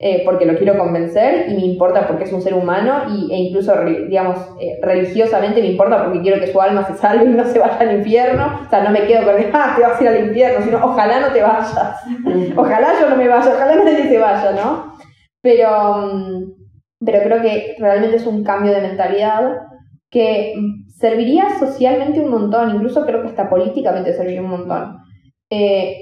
[0.00, 3.36] eh, porque lo quiero convencer y me importa porque es un ser humano y, e
[3.38, 3.72] incluso,
[4.08, 7.58] digamos, eh, religiosamente me importa porque quiero que su alma se salve y no se
[7.60, 8.60] vaya al infierno.
[8.66, 11.20] O sea, no me quedo con, ah, te vas a ir al infierno, sino ojalá
[11.20, 11.96] no te vayas.
[12.56, 14.94] Ojalá yo no me vaya, ojalá nadie se vaya, ¿no?
[15.40, 16.63] Pero, mm,
[17.04, 19.56] pero creo que realmente es un cambio de mentalidad
[20.10, 20.54] que
[20.96, 24.98] serviría socialmente un montón, incluso creo que hasta políticamente serviría un montón.
[25.50, 25.96] Eh,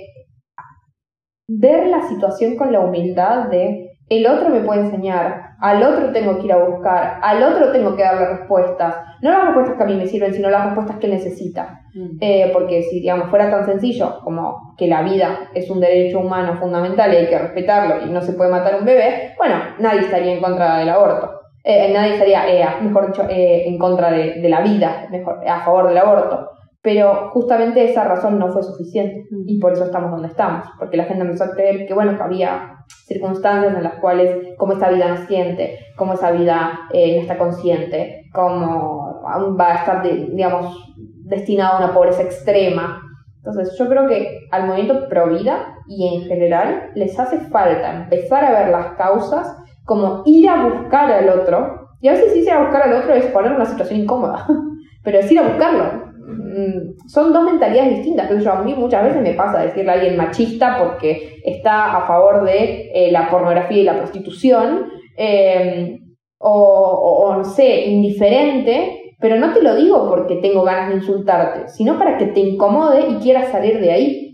[1.49, 6.39] ver la situación con la humildad de el otro me puede enseñar, al otro tengo
[6.39, 9.87] que ir a buscar, al otro tengo que darle respuestas, no las respuestas que a
[9.87, 11.81] mí me sirven, sino las respuestas que necesita.
[12.21, 16.57] Eh, porque si, digamos, fuera tan sencillo como que la vida es un derecho humano
[16.59, 20.01] fundamental y hay que respetarlo y no se puede matar a un bebé, bueno, nadie
[20.01, 21.31] estaría en contra del aborto.
[21.63, 25.65] Eh, nadie estaría, eh, mejor dicho, eh, en contra de, de la vida, mejor, a
[25.65, 26.49] favor del aborto.
[26.83, 30.67] Pero justamente esa razón no fue suficiente y por eso estamos donde estamos.
[30.81, 32.73] Porque la gente empezó a creer que, bueno, que había
[33.07, 37.39] circunstancias en las cuales, como esa vida no siente, como esa vida eh, no está
[37.39, 43.01] consciente, como va a estar, digamos, destinado a una pobreza extrema.
[43.37, 48.45] Entonces, yo creo que al movimiento pro vida y en general les hace falta empezar
[48.45, 51.89] a ver las causas como ir a buscar al otro.
[52.01, 54.47] Y a veces ir a buscar al otro es poner una situación incómoda,
[55.05, 56.13] pero es ir a buscarlo.
[56.25, 58.25] Mm, son dos mentalidades distintas.
[58.25, 62.07] Entonces, yo a mí muchas veces me pasa decirle a alguien machista porque está a
[62.07, 65.99] favor de eh, la pornografía y la prostitución, eh,
[66.39, 71.69] o, o, no sé, indiferente, pero no te lo digo porque tengo ganas de insultarte,
[71.69, 74.33] sino para que te incomode y quieras salir de ahí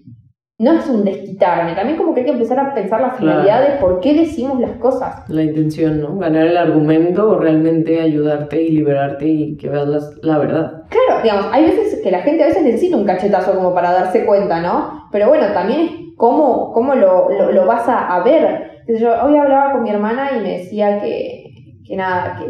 [0.61, 3.77] no es un desquitarme, también como que hay que empezar a pensar la finalidad de
[3.77, 5.29] por qué decimos las cosas.
[5.29, 6.17] La intención, ¿no?
[6.17, 9.87] Ganar el argumento o realmente ayudarte y liberarte y que veas
[10.21, 10.83] la, verdad.
[10.89, 14.27] Claro, digamos, hay veces que la gente a veces necesita un cachetazo como para darse
[14.27, 15.09] cuenta, ¿no?
[15.13, 18.83] Pero bueno, también es cómo, cómo lo, lo, vas a, ver.
[18.89, 21.53] Yo hoy hablaba con mi hermana y me decía que,
[21.87, 22.47] que nada, que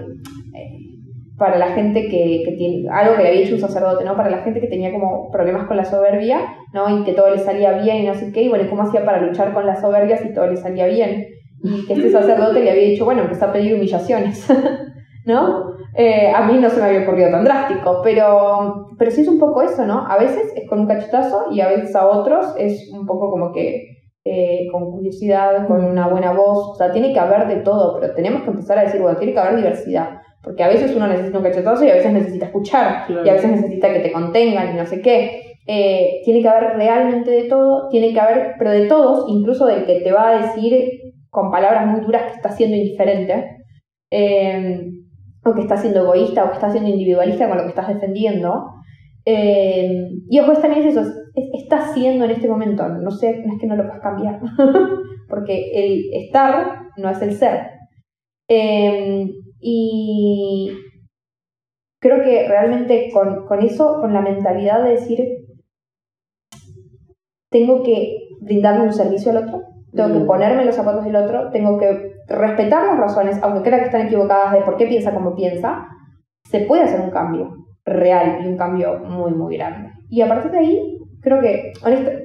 [1.39, 4.17] para la gente que, que, tiene, algo que le había hecho un sacerdote, ¿no?
[4.17, 6.41] Para la gente que tenía como problemas con la soberbia,
[6.75, 6.99] ¿no?
[6.99, 9.23] Y que todo le salía bien y no sé qué, y bueno, ¿cómo hacía para
[9.23, 11.29] luchar con las soberbias si todo le salía bien?
[11.63, 14.49] Y que este sacerdote le había dicho, bueno, empezó a pedir humillaciones,
[15.27, 15.75] ¿no?
[15.95, 19.39] Eh, a mí no se me había ocurrido tan drástico, pero, pero sí es un
[19.39, 20.07] poco eso, ¿no?
[20.09, 23.53] A veces es con un cachetazo y a veces a otros es un poco como
[23.53, 27.99] que eh, con curiosidad, con una buena voz, o sea, tiene que haber de todo,
[28.01, 31.09] pero tenemos que empezar a decir, bueno, tiene que haber diversidad porque a veces uno
[31.09, 34.75] necesita un cachetazo y a veces necesita escuchar, y a veces necesita que te contengan
[34.75, 35.49] y no sé qué.
[35.67, 39.85] Eh, tiene que haber realmente de todo, tiene que haber, pero de todos, incluso del
[39.85, 40.89] que te va a decir
[41.29, 43.59] con palabras muy duras que está siendo indiferente,
[44.11, 44.81] eh,
[45.45, 48.71] o que está siendo egoísta, o que está siendo individualista con lo que estás defendiendo.
[49.27, 51.03] Eh, y ojo, también es eso,
[51.35, 54.41] está siendo en este momento, no sé, no es que no lo puedas cambiar,
[55.29, 57.73] porque el estar no es el ser.
[59.61, 60.73] Y
[62.01, 65.21] creo que realmente con, con eso, con la mentalidad de decir,
[67.51, 69.63] tengo que brindarle un servicio al otro,
[69.95, 73.87] tengo que ponerme los zapatos del otro, tengo que respetar las razones, aunque crea que
[73.87, 75.89] están equivocadas de por qué piensa como piensa,
[76.45, 79.91] se puede hacer un cambio real y un cambio muy, muy grande.
[80.09, 81.73] Y a partir de ahí, creo que,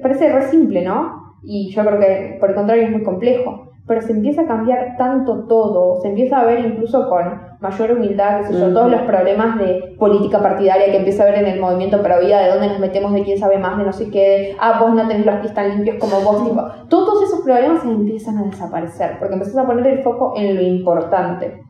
[0.02, 1.38] parece re simple, ¿no?
[1.42, 4.96] Y yo creo que por el contrario es muy complejo pero se empieza a cambiar
[4.96, 9.02] tanto todo, se empieza a ver incluso con mayor humildad, que sé yo, todos los
[9.02, 12.68] problemas de política partidaria que empieza a ver en el movimiento pro vida, de dónde
[12.68, 15.36] nos metemos, de quién sabe más, de no sé qué, ah, vos no tenés los
[15.36, 19.66] pies tan limpios como vos, tipo, todos esos problemas empiezan a desaparecer, porque empezás a
[19.66, 21.60] poner el foco en lo importante,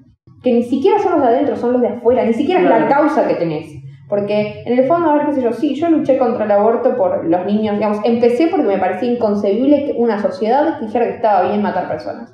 [0.42, 2.88] que ni siquiera son los de adentro, son los de afuera, ni siquiera es la
[2.88, 3.83] causa que tenés.
[4.08, 6.96] Porque en el fondo, a ver qué sé yo, sí, yo luché contra el aborto
[6.96, 11.48] por los niños, digamos, empecé porque me parecía inconcebible que una sociedad dijera que estaba
[11.48, 12.32] bien matar personas.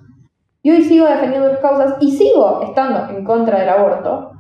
[0.62, 4.32] Y hoy sigo defendiendo las causas y sigo estando en contra del aborto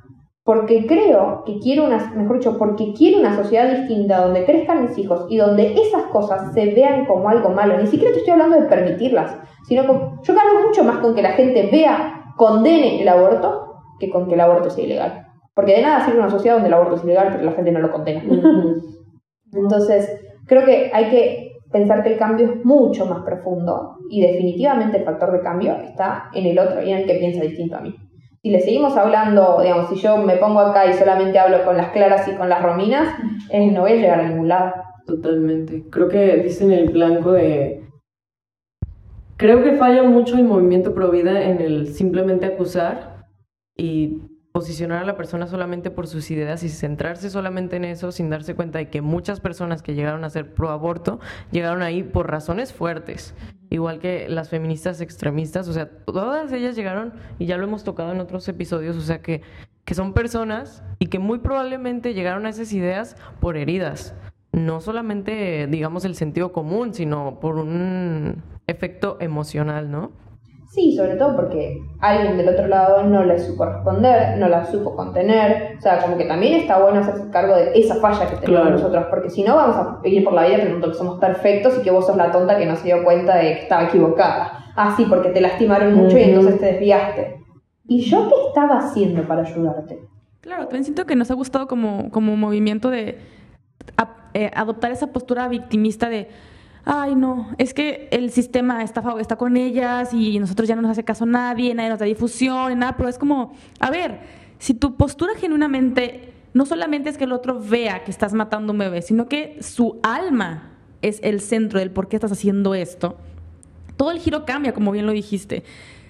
[0.50, 4.98] porque creo que quiero una, mejor dicho, porque quiero una sociedad distinta donde crezcan mis
[4.98, 7.78] hijos y donde esas cosas se vean como algo malo.
[7.78, 9.36] Ni siquiera te estoy hablando de permitirlas,
[9.68, 14.10] sino que yo cargo mucho más con que la gente vea, condene el aborto, que
[14.10, 15.29] con que el aborto sea ilegal.
[15.60, 17.80] Porque de nada sirve una sociedad donde el aborto es ilegal, pero la gente no
[17.80, 18.22] lo condena.
[19.52, 24.96] Entonces, creo que hay que pensar que el cambio es mucho más profundo y definitivamente
[24.96, 27.82] el factor de cambio está en el otro y en el que piensa distinto a
[27.82, 27.94] mí.
[28.42, 31.90] Si le seguimos hablando, digamos, si yo me pongo acá y solamente hablo con las
[31.90, 33.14] claras y con las rominas,
[33.50, 34.72] eh, no voy a llegar a ningún lado.
[35.04, 35.84] Totalmente.
[35.90, 37.84] Creo que dicen el blanco de...
[39.36, 43.26] Creo que falla mucho el movimiento pro vida en el simplemente acusar
[43.76, 48.30] y posicionar a la persona solamente por sus ideas y centrarse solamente en eso sin
[48.30, 51.20] darse cuenta de que muchas personas que llegaron a ser pro aborto
[51.52, 53.34] llegaron ahí por razones fuertes,
[53.70, 58.12] igual que las feministas extremistas, o sea, todas ellas llegaron y ya lo hemos tocado
[58.12, 59.42] en otros episodios, o sea que,
[59.84, 64.14] que son personas y que muy probablemente llegaron a esas ideas por heridas,
[64.52, 70.10] no solamente digamos el sentido común, sino por un efecto emocional, ¿no?
[70.70, 74.94] Sí, sobre todo porque alguien del otro lado no le supo responder, no la supo
[74.94, 75.74] contener.
[75.76, 79.06] O sea, como que también está bueno hacerse cargo de esa falla que tenemos nosotros,
[79.10, 81.90] porque si no vamos a ir por la vida pensando que somos perfectos y que
[81.90, 84.72] vos sos la tonta que no se dio cuenta de que estaba equivocada.
[84.76, 87.40] Ah, sí, porque te lastimaron mucho y entonces te desviaste.
[87.88, 89.98] ¿Y yo qué estaba haciendo para ayudarte?
[90.40, 93.18] Claro, también siento que nos ha gustado como, como movimiento de
[94.34, 96.28] eh, adoptar esa postura victimista de
[96.84, 99.02] ay no, es que el sistema está,
[99.36, 102.96] con ellas y nosotros ya no nos hace caso nadie, nadie nos da difusión, nada,
[102.96, 104.20] pero es como, a ver,
[104.58, 108.78] si tu postura genuinamente no solamente es que el otro vea que estás matando un
[108.78, 113.16] bebé, sino que su alma es el centro del por qué estás haciendo esto,
[113.96, 115.62] todo el giro cambia, como bien lo dijiste.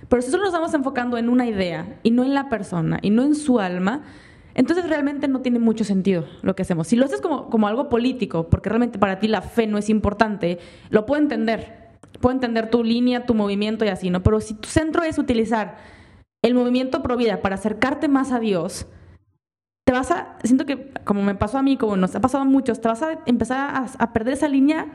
[0.08, 3.10] Pero si solo nos estamos enfocando en una idea y no en la persona y
[3.10, 4.02] no en su alma,
[4.54, 6.88] entonces realmente no tiene mucho sentido lo que hacemos.
[6.88, 9.88] Si lo haces como, como algo político, porque realmente para ti la fe no es
[9.88, 10.58] importante,
[10.90, 11.90] lo puedo entender.
[12.20, 14.22] Puedo entender tu línea, tu movimiento y así, ¿no?
[14.22, 15.78] Pero si tu centro es utilizar
[16.42, 18.86] el movimiento pro vida para acercarte más a Dios,
[19.86, 22.46] te vas a, siento que como me pasó a mí, como nos ha pasado a
[22.46, 24.86] muchos, te vas a empezar a, a perder esa línea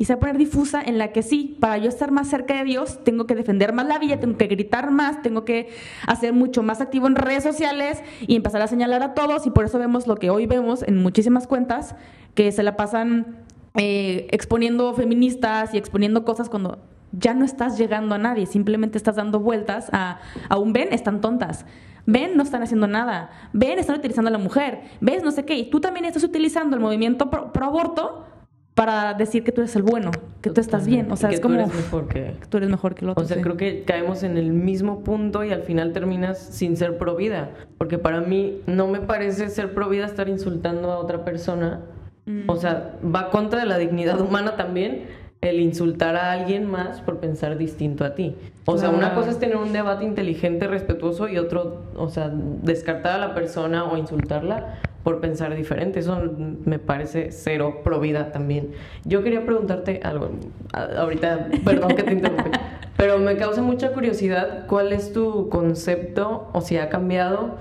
[0.00, 2.54] y se va a poner difusa en la que sí, para yo estar más cerca
[2.54, 5.68] de Dios, tengo que defender más la vida, tengo que gritar más, tengo que
[6.06, 9.66] hacer mucho más activo en redes sociales y empezar a señalar a todos y por
[9.66, 11.96] eso vemos lo que hoy vemos en muchísimas cuentas,
[12.34, 16.78] que se la pasan eh, exponiendo feministas y exponiendo cosas cuando
[17.12, 21.20] ya no estás llegando a nadie, simplemente estás dando vueltas a, a un ven, están
[21.20, 21.66] tontas.
[22.06, 23.28] Ven, no están haciendo nada.
[23.52, 24.80] Ven, están utilizando a la mujer.
[25.02, 25.56] Ves, no sé qué.
[25.56, 28.24] Y tú también estás utilizando el movimiento pro, pro aborto
[28.74, 31.10] para decir que tú eres el bueno, que tú estás bien.
[31.10, 32.34] O sea, que es tú como eres mejor que...
[32.48, 33.24] tú eres mejor que el otro.
[33.24, 33.42] O sea, sí.
[33.42, 37.50] creo que caemos en el mismo punto y al final terminas sin ser pro vida.
[37.78, 41.80] Porque para mí no me parece ser pro vida estar insultando a otra persona.
[42.26, 42.48] Mm.
[42.48, 45.04] O sea, va contra de la dignidad humana también
[45.40, 48.36] el insultar a alguien más por pensar distinto a ti.
[48.66, 53.14] O sea, una cosa es tener un debate inteligente, respetuoso y otro, o sea, descartar
[53.14, 56.00] a la persona o insultarla por pensar diferente.
[56.00, 56.20] Eso
[56.64, 58.72] me parece cero pro vida también.
[59.04, 60.30] Yo quería preguntarte algo.
[60.72, 62.50] Ahorita, perdón que te interrumpí.
[62.96, 67.56] Pero me causa mucha curiosidad cuál es tu concepto o si ha cambiado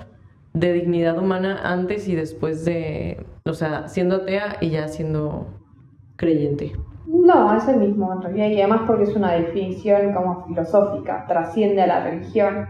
[0.53, 5.47] de dignidad humana antes y después de, o sea, siendo atea y ya siendo
[6.17, 6.73] creyente.
[7.07, 11.81] No, es el mismo en realidad, y además porque es una definición como filosófica, trasciende
[11.81, 12.67] a la religión.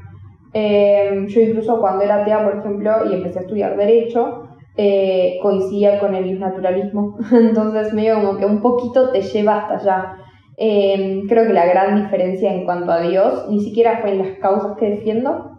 [0.54, 4.49] Eh, yo incluso cuando era atea, por ejemplo, y empecé a estudiar Derecho,
[4.82, 10.16] eh, coincidía con el naturalismo, entonces medio como que un poquito te lleva hasta allá.
[10.58, 14.38] Eh, creo que la gran diferencia en cuanto a Dios ni siquiera fue en las
[14.40, 15.52] causas que defiendo,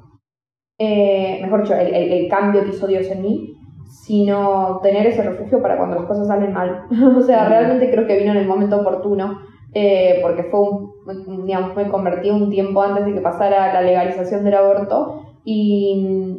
[0.79, 3.55] eh, mejor dicho, el, el- el cambio que hizo Dios en mí,
[4.05, 6.85] sino tener ese refugio para cuando las cosas salen mal.
[7.19, 9.39] o sea, realmente creo que vino en el momento oportuno,
[9.75, 14.45] eh, porque fue un, digamos, me convertí un tiempo antes de que pasara la legalización
[14.45, 16.37] del aborto y,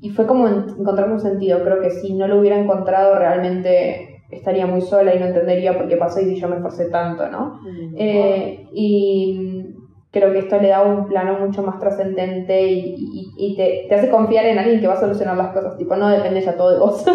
[0.00, 1.62] y fue como en- encontrar un sentido.
[1.64, 5.88] Creo que si no lo hubiera encontrado realmente estaría muy sola y no entendería por
[5.88, 7.60] qué pasó y yo me esforcé tanto, ¿no?
[7.96, 9.66] Eh, y
[10.12, 13.94] creo que esto le da un plano mucho más trascendente y, y- y te, te
[13.94, 16.72] hace confiar en alguien que va a solucionar las cosas, tipo, no depende ya todo
[16.72, 17.04] de vos.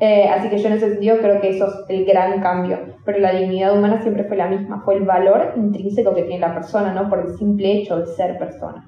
[0.00, 3.20] Eh, así que yo en ese sentido creo que eso es el gran cambio, pero
[3.20, 6.92] la dignidad humana siempre fue la misma, fue el valor intrínseco que tiene la persona,
[6.92, 7.08] ¿no?
[7.08, 8.84] Por el simple hecho de ser persona.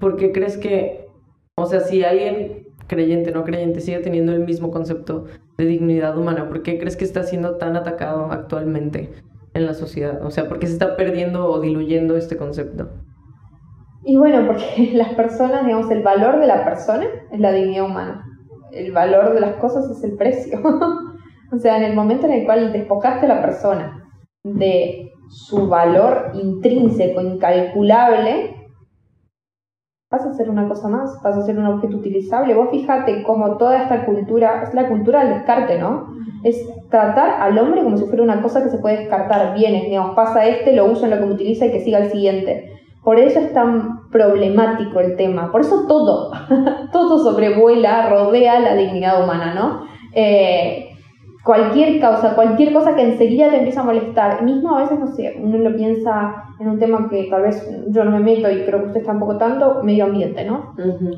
[0.00, 1.03] ¿Por qué crees que,
[1.56, 5.24] o sea, si alguien creyente no creyente sigue teniendo el mismo concepto
[5.56, 9.12] de dignidad humana, ¿por qué crees que está siendo tan atacado actualmente
[9.54, 10.24] en la sociedad?
[10.24, 12.90] O sea, ¿por qué se está perdiendo o diluyendo este concepto?
[14.04, 18.26] Y bueno, porque las personas, digamos, el valor de la persona es la dignidad humana.
[18.72, 20.60] El valor de las cosas es el precio.
[21.52, 24.10] o sea, en el momento en el cual despojaste a la persona
[24.42, 28.63] de su valor intrínseco, incalculable,
[30.14, 32.54] vas a ser una cosa más, vas a ser un objeto utilizable.
[32.54, 36.14] Vos fíjate cómo toda esta cultura, es la cultura del descarte, ¿no?
[36.44, 36.56] Es
[36.88, 39.54] tratar al hombre como si fuera una cosa que se puede descartar.
[39.54, 42.10] Bienes, digamos, pasa este, lo uso en lo que me utiliza y que siga el
[42.10, 42.70] siguiente.
[43.02, 45.50] Por eso es tan problemático el tema.
[45.50, 46.30] Por eso todo,
[46.92, 49.86] todo sobrevuela, rodea la dignidad humana, ¿no?
[50.12, 50.90] Eh,
[51.44, 54.42] cualquier causa, cualquier cosa que enseguida te empieza a molestar.
[54.42, 58.04] Mismo a veces, no sé, uno lo piensa en un tema que tal vez yo
[58.04, 60.74] no me meto y creo que ustedes tampoco tanto, medio ambiente, ¿no?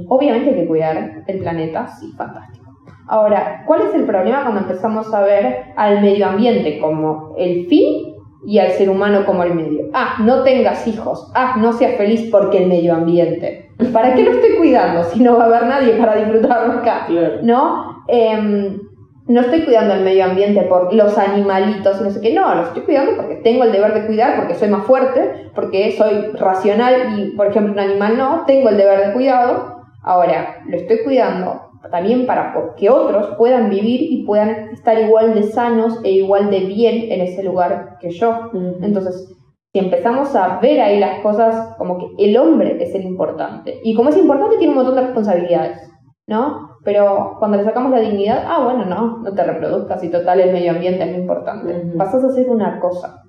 [0.08, 2.66] Obviamente hay que cuidar el planeta, sí, fantástico.
[3.08, 8.16] Ahora, ¿cuál es el problema cuando empezamos a ver al medio ambiente como el fin
[8.44, 9.90] y al ser humano como el medio?
[9.94, 11.30] Ah, no tengas hijos.
[11.34, 13.70] Ah, no seas feliz porque el medio ambiente.
[13.78, 17.06] ¿Y ¿Para qué lo estoy cuidando si no va a haber nadie para disfrutarlo acá?
[17.06, 17.36] Claro.
[17.42, 18.02] ¿No?
[18.08, 18.80] Em,
[19.28, 22.62] no estoy cuidando el medio ambiente por los animalitos y no sé qué, no, lo
[22.62, 27.18] estoy cuidando porque tengo el deber de cuidar, porque soy más fuerte, porque soy racional
[27.18, 29.82] y, por ejemplo, un animal no, tengo el deber de cuidado.
[30.02, 35.44] Ahora, lo estoy cuidando también para que otros puedan vivir y puedan estar igual de
[35.44, 38.50] sanos e igual de bien en ese lugar que yo.
[38.80, 39.36] Entonces,
[39.72, 43.94] si empezamos a ver ahí las cosas como que el hombre es el importante, y
[43.94, 45.78] como es importante tiene un montón de responsabilidades,
[46.26, 46.65] ¿no?
[46.86, 50.52] Pero cuando le sacamos la dignidad, ah, bueno, no, no te reproduzcas y total el
[50.52, 51.78] medio ambiente es lo importante.
[51.78, 51.98] Ujú.
[51.98, 53.24] Pasas a ser una cosa.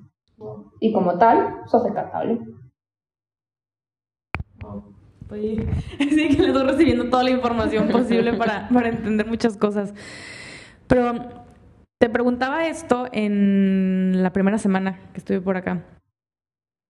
[0.80, 2.40] Y como tal, sos descartable.
[5.32, 9.92] Oye, sí que le estoy recibiendo toda la información posible para, para entender muchas cosas.
[10.86, 11.14] Pero
[12.00, 15.84] te preguntaba esto en la primera semana que estuve por acá.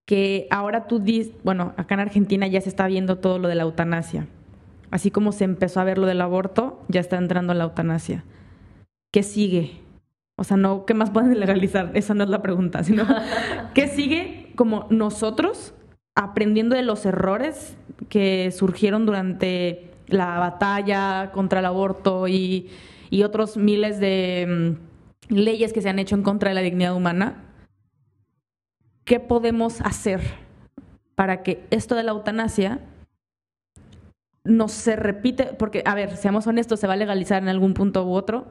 [0.05, 3.55] Que ahora tú dices, bueno, acá en Argentina ya se está viendo todo lo de
[3.55, 4.27] la eutanasia.
[4.91, 8.23] Así como se empezó a ver lo del aborto, ya está entrando la eutanasia.
[9.11, 9.81] ¿Qué sigue?
[10.37, 11.91] O sea, no, ¿qué más pueden legalizar?
[11.93, 13.05] Esa no es la pregunta, sino
[13.73, 15.73] ¿qué sigue como nosotros
[16.15, 17.77] aprendiendo de los errores
[18.09, 22.69] que surgieron durante la batalla contra el aborto y,
[23.09, 24.75] y otros miles de
[25.29, 27.43] mm, leyes que se han hecho en contra de la dignidad humana,
[29.03, 30.21] ¿qué podemos hacer
[31.15, 32.79] para que esto de la eutanasia
[34.47, 35.51] no se repite?
[35.57, 38.45] Porque, a ver, seamos honestos, se va a legalizar en algún punto u otro.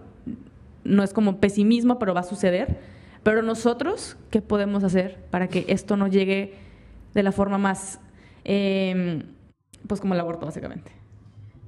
[0.84, 2.76] No es como pesimismo, pero va a suceder.
[3.22, 6.54] Pero nosotros, ¿qué podemos hacer para que esto no llegue
[7.14, 8.00] de la forma más,
[8.44, 9.24] eh,
[9.88, 10.92] pues como el aborto, básicamente?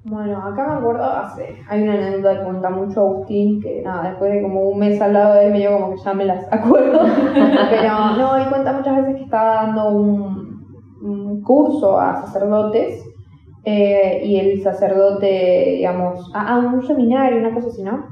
[0.05, 4.33] Bueno, acá me acuerdo, hace, hay una anécdota que cuenta mucho Agustín, que nada, después
[4.33, 6.51] de como un mes al lado de él, me dio como que ya me las
[6.53, 7.01] acuerdo,
[7.71, 13.08] pero no, él cuenta muchas veces que estaba dando un, un curso a sacerdotes,
[13.71, 18.07] eh, y el sacerdote, digamos, a, a, un seminario, una cosa así, ¿no?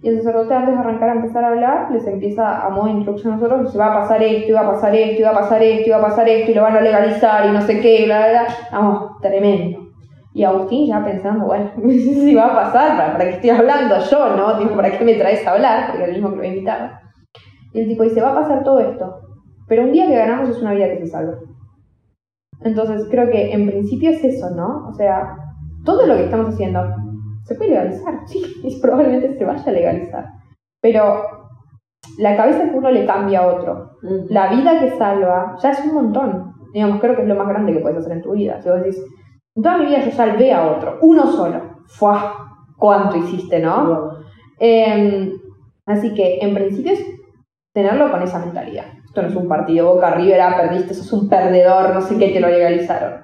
[0.00, 2.92] Y el sacerdote antes de arrancar a empezar a hablar, les empieza a modo de
[2.92, 5.62] instrucción a nosotros, dice, va a pasar esto, va a pasar esto, va a pasar
[5.62, 8.04] esto, va a pasar esto, y lo van a legalizar, y no sé qué, y
[8.06, 8.46] bla, bla, bla.
[8.72, 9.78] Vamos, tremendo.
[10.32, 14.36] Y Agustín ya pensando, bueno, si va a pasar, ¿para, para qué estoy hablando yo,
[14.36, 14.58] no?
[14.58, 15.90] Tipo, ¿para qué me traes a hablar?
[15.90, 17.00] Porque el mismo que lo invitaba.
[17.74, 19.20] Y el tipo dice, va a pasar todo esto,
[19.68, 21.34] pero un día que ganamos es una vida que se salva.
[22.62, 24.88] Entonces creo que en principio es eso, ¿no?
[24.88, 25.36] O sea,
[25.84, 26.80] todo lo que estamos haciendo
[27.44, 30.26] se puede legalizar, sí, y probablemente se vaya a legalizar.
[30.80, 31.22] Pero
[32.18, 33.92] la cabeza que uno le cambia a otro,
[34.28, 36.54] la vida que salva, ya es un montón.
[36.72, 38.60] Digamos, creo que es lo más grande que puedes hacer en tu vida.
[38.60, 39.00] Si vos decís,
[39.54, 41.60] en toda mi vida yo salvé a otro, uno solo.
[41.86, 42.34] ¡Fua!
[42.76, 43.86] ¿Cuánto hiciste, no?
[43.86, 44.10] Wow.
[44.58, 45.32] Eh,
[45.86, 47.04] así que, en principio, es
[47.72, 48.86] tenerlo con esa mentalidad.
[49.14, 52.30] Esto no es un partido Boca River, ah, perdiste, sos un perdedor, no sé qué,
[52.30, 53.20] te lo legalizaron.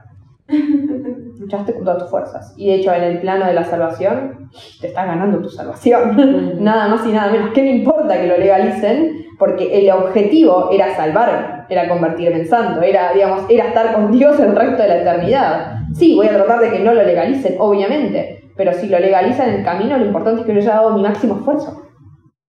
[1.40, 2.54] Luchaste con todas tus fuerzas.
[2.56, 4.48] Y de hecho, en el plano de la salvación,
[4.80, 6.62] te estás ganando tu salvación.
[6.62, 7.50] nada más y nada menos.
[7.52, 9.26] ¿Qué me importa que lo legalicen?
[9.36, 14.38] Porque el objetivo era salvarme, era convertirme en santo, era, digamos, era estar con Dios
[14.38, 15.72] el resto de la eternidad.
[15.92, 19.54] Sí, voy a tratar de que no lo legalicen, obviamente, pero si lo legalizan en
[19.56, 21.82] el camino, lo importante es que yo haya dado mi máximo esfuerzo.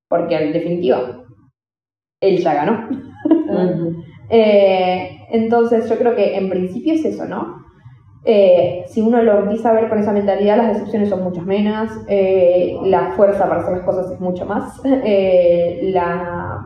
[0.07, 1.23] Porque en definitiva,
[2.21, 2.87] él ya ganó.
[4.29, 7.61] Eh, entonces yo creo que en principio es eso, ¿no?
[8.23, 11.89] Eh, si uno lo empieza a ver con esa mentalidad, las decepciones son muchas menos,
[12.07, 16.65] eh, la fuerza para hacer las cosas es mucho más, la,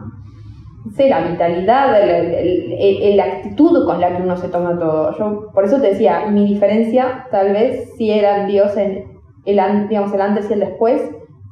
[0.96, 5.18] sé, la el, la actitud con la que uno se toma todo.
[5.18, 9.06] Yo por eso te decía, mi diferencia tal vez si era Dios en
[9.46, 11.02] el, digamos, el antes y el después,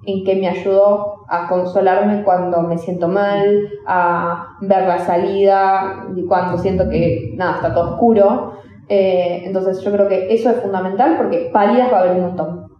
[0.05, 6.59] en que me ayudó a consolarme cuando me siento mal, a ver la salida, cuando
[6.59, 8.53] siento que nada, está todo oscuro.
[8.87, 12.72] Eh, entonces yo creo que eso es fundamental porque paridas va a haber un montón.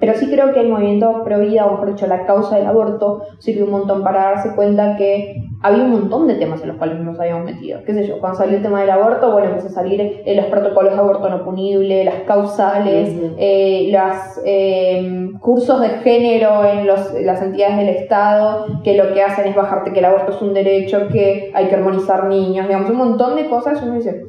[0.00, 3.22] Pero sí creo que el movimiento pro vida, o mejor dicho, la causa del aborto,
[3.38, 6.98] sirvió un montón para darse cuenta que había un montón de temas en los cuales
[7.00, 7.80] nos habíamos metido.
[7.84, 8.18] ¿Qué sé yo?
[8.18, 11.28] Cuando salió el tema del aborto, bueno, empezó a salir eh, los protocolos de aborto
[11.28, 13.34] no punible, las causales, uh -huh.
[13.38, 19.22] eh, los eh, cursos de género en los, las entidades del Estado, que lo que
[19.22, 22.88] hacen es bajarte que el aborto es un derecho, que hay que armonizar niños, digamos,
[22.88, 23.82] un montón de cosas.
[23.82, 24.22] Uno dice,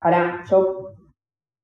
[0.00, 0.85] ahora, yo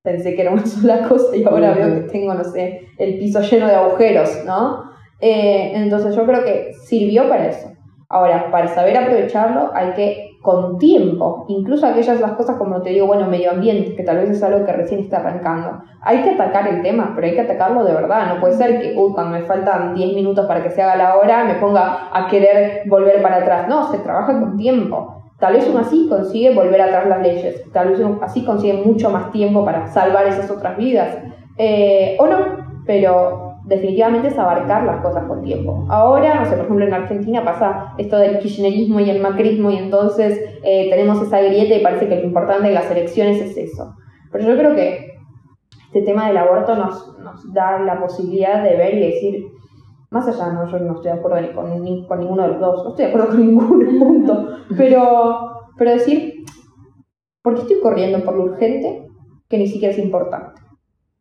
[0.03, 1.77] pensé que era una sola cosa y ahora uh -huh.
[1.77, 4.91] veo que tengo, no sé, el piso lleno de agujeros, ¿no?
[5.21, 7.69] Eh, entonces yo creo que sirvió para eso.
[8.09, 13.07] Ahora, para saber aprovecharlo hay que, con tiempo, incluso aquellas las cosas como te digo,
[13.07, 15.83] bueno, medio ambiente, que tal vez es algo que recién está arrancando.
[16.03, 18.35] Hay que atacar el tema, pero hay que atacarlo de verdad.
[18.35, 21.17] No puede ser que, uy, cuando me faltan 10 minutos para que se haga la
[21.17, 23.69] hora, me ponga a querer volver para atrás.
[23.69, 25.22] No, se trabaja con tiempo.
[25.43, 29.11] Tal vez uno así consigue volver atrás las leyes, tal vez uno así consigue mucho
[29.11, 31.19] más tiempo para salvar esas otras vidas,
[31.59, 32.39] eh, o no,
[32.87, 35.85] pero definitivamente es abarcar las cosas con tiempo.
[35.89, 39.79] Ahora, no sé, por ejemplo en Argentina pasa esto del kirchnerismo y el macrismo y
[39.79, 43.97] entonces eh, tenemos esa grieta y parece que lo importante de las elecciones es eso.
[44.31, 45.17] Pero yo creo que
[45.87, 49.47] este tema del aborto nos, nos da la posibilidad de ver y decir,
[50.13, 52.61] más allá, no, yo no estoy de acuerdo ni con, ni con ninguno de los
[52.61, 56.45] dos, no estoy de acuerdo con ningún punto, pero, pero decir,
[57.43, 59.09] ¿por qué estoy corriendo por lo urgente
[59.49, 60.61] que ni siquiera es importante?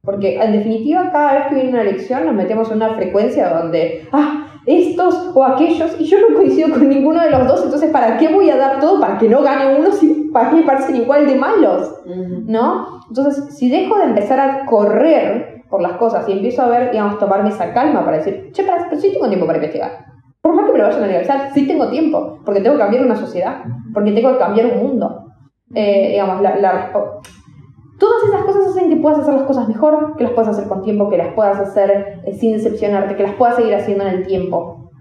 [0.04, 4.08] Porque en definitiva, cada vez que viene una elección nos metemos en una frecuencia donde,
[4.12, 8.18] ah, estos o aquellos, y yo no coincido con ninguno de los dos, entonces ¿para
[8.18, 10.98] qué voy a dar todo para que no gane uno si para mí me parecen
[10.98, 11.96] igual de malos?
[12.06, 12.44] Uh -huh.
[12.46, 13.00] ¿No?
[13.08, 17.17] Entonces, si dejo de empezar a correr por las cosas y empiezo a ver, digamos,
[17.17, 20.05] tomarme esa calma para decir, che, pero sí tengo tiempo para investigar.
[20.41, 23.05] Por más que me lo vayan a legalizar, sí tengo tiempo, porque tengo que cambiar
[23.05, 23.63] una sociedad,
[23.93, 25.26] porque tengo que cambiar un mundo.
[25.74, 30.26] Eh, digamos, la, la, todas esas cosas hacen que puedas hacer las cosas mejor, que
[30.26, 33.55] las puedas hacer con tiempo, que las puedas hacer eh, sin decepcionarte, que las puedas
[33.55, 34.91] seguir haciendo en el tiempo.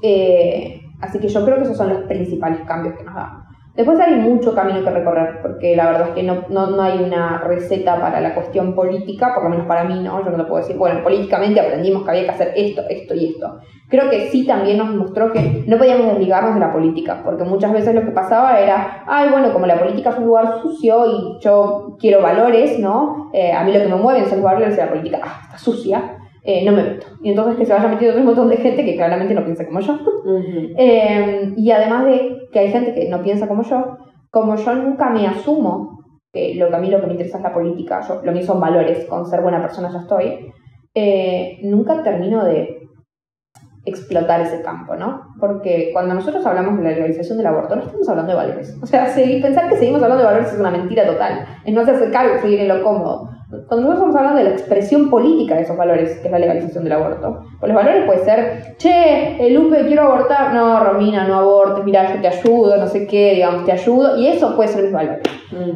[0.00, 3.43] Eh, así que yo creo que esos son los principales cambios que nos da.
[3.76, 7.02] Después hay mucho camino que recorrer, porque la verdad es que no, no, no, hay
[7.02, 10.24] una receta para la cuestión política, por lo menos para mí, ¿no?
[10.24, 13.30] Yo no te puedo decir, bueno, políticamente aprendimos que había que hacer esto, esto y
[13.30, 13.58] esto.
[13.88, 17.72] Creo que sí también nos mostró que no podíamos desligarnos de la política, porque muchas
[17.72, 21.42] veces lo que pasaba era, ay, bueno, como la política es un lugar sucio y
[21.42, 23.30] yo quiero valores, ¿no?
[23.32, 25.58] Eh, a mí lo que me mueven son los valores de la política, ah, está
[25.58, 27.06] sucia, eh, no me meto.
[27.22, 29.80] Y entonces que se vaya metiendo un montón de gente que claramente no piensa como
[29.80, 29.98] yo.
[30.76, 33.98] Eh, y además de que hay gente que no piensa como yo,
[34.30, 36.00] como yo nunca me asumo
[36.32, 38.42] que lo que a mí lo que me interesa es la política, yo, lo mío
[38.42, 40.52] son valores, con ser buena persona ya estoy,
[40.94, 42.88] eh, nunca termino de
[43.84, 45.34] explotar ese campo, ¿no?
[45.38, 48.76] Porque cuando nosotros hablamos de la legalización del aborto, no estamos hablando de valores.
[48.82, 51.46] O sea, pensar que seguimos hablando de valores es una mentira total.
[51.64, 53.33] Es no hacerse cargo, seguir en lo cómodo.
[53.48, 56.84] Cuando nosotros estamos hablando de la expresión política de esos valores, que es la legalización
[56.84, 61.36] del aborto, pues los valores puede ser, che, el Lupe, quiero abortar, no, Romina, no
[61.36, 64.84] abortes, mira, yo te ayudo, no sé qué, digamos, te ayudo, y eso puede ser
[64.84, 65.20] mis valores.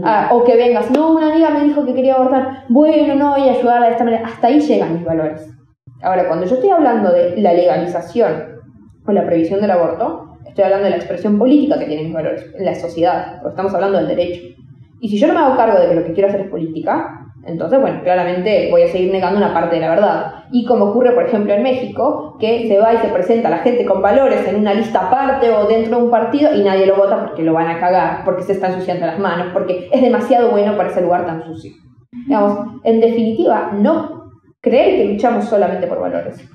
[0.02, 3.48] Ah, o que vengas, no, una amiga me dijo que quería abortar, bueno, no, voy
[3.48, 5.48] a ayudarla de esta manera, hasta ahí llegan mis valores.
[6.02, 8.60] Ahora, cuando yo estoy hablando de la legalización
[9.06, 12.46] o la previsión del aborto, estoy hablando de la expresión política que tienen mis valores
[12.56, 14.42] en la sociedad, porque estamos hablando del derecho.
[15.00, 17.17] Y si yo no me hago cargo de que lo que quiero hacer es política,
[17.44, 20.34] entonces, bueno, claramente voy a seguir negando una parte de la verdad.
[20.50, 23.86] Y como ocurre, por ejemplo, en México, que se va y se presenta la gente
[23.86, 27.26] con valores en una lista aparte o dentro de un partido y nadie lo vota
[27.26, 30.76] porque lo van a cagar, porque se están ensuciando las manos, porque es demasiado bueno
[30.76, 31.72] para ese lugar tan sucio.
[32.26, 34.30] Digamos, en definitiva, no
[34.60, 36.46] creer que luchamos solamente por valores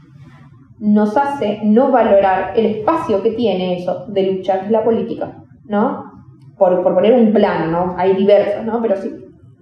[0.84, 6.12] nos hace no valorar el espacio que tiene eso de luchar, la política, ¿no?
[6.58, 7.96] Por, por poner un plano, ¿no?
[7.98, 8.82] Hay diversos, ¿no?
[8.82, 9.10] Pero sí,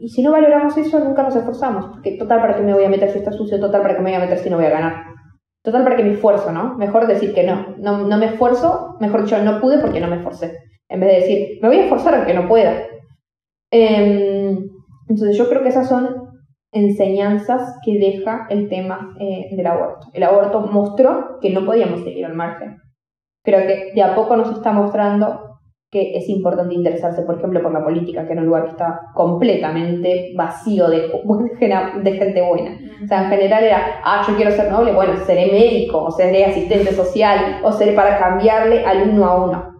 [0.01, 1.85] y si no valoramos eso, nunca nos esforzamos.
[1.85, 3.59] Porque total, ¿para qué me voy a meter si está sucio?
[3.59, 5.05] Total, ¿para qué me voy a meter si no voy a ganar?
[5.63, 6.75] Total, ¿para qué me esfuerzo, no?
[6.75, 7.75] Mejor decir que no.
[7.77, 10.57] No, no me esfuerzo, mejor dicho, no pude porque no me esforcé.
[10.89, 12.81] En vez de decir, me voy a esforzar aunque no pueda.
[13.69, 14.57] Em,
[15.07, 16.31] entonces yo creo que esas son
[16.71, 20.07] enseñanzas que deja el tema eh, del aborto.
[20.13, 22.77] El aborto mostró que no podíamos seguir al margen.
[23.43, 25.50] Creo que de a poco nos está mostrando
[25.91, 29.01] que es importante interesarse, por ejemplo, por la política, que es un lugar que está
[29.13, 31.11] completamente vacío de,
[32.03, 32.77] de gente buena.
[33.03, 36.45] O sea, en general era, ah, yo quiero ser noble, bueno, seré médico, o seré
[36.45, 39.71] asistente social, o seré para cambiarle al uno a uno.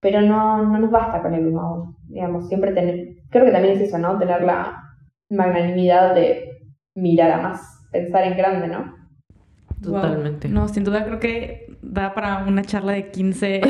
[0.00, 1.96] Pero no, no nos basta con el uno a uno.
[2.08, 4.18] Digamos, siempre tener, creo que también es eso, ¿no?
[4.18, 4.74] Tener la
[5.28, 6.48] magnanimidad de
[6.94, 8.94] mirar a más, pensar en grande, ¿no?
[9.82, 10.48] Totalmente.
[10.48, 13.60] No, sin duda creo que da para una charla de 15,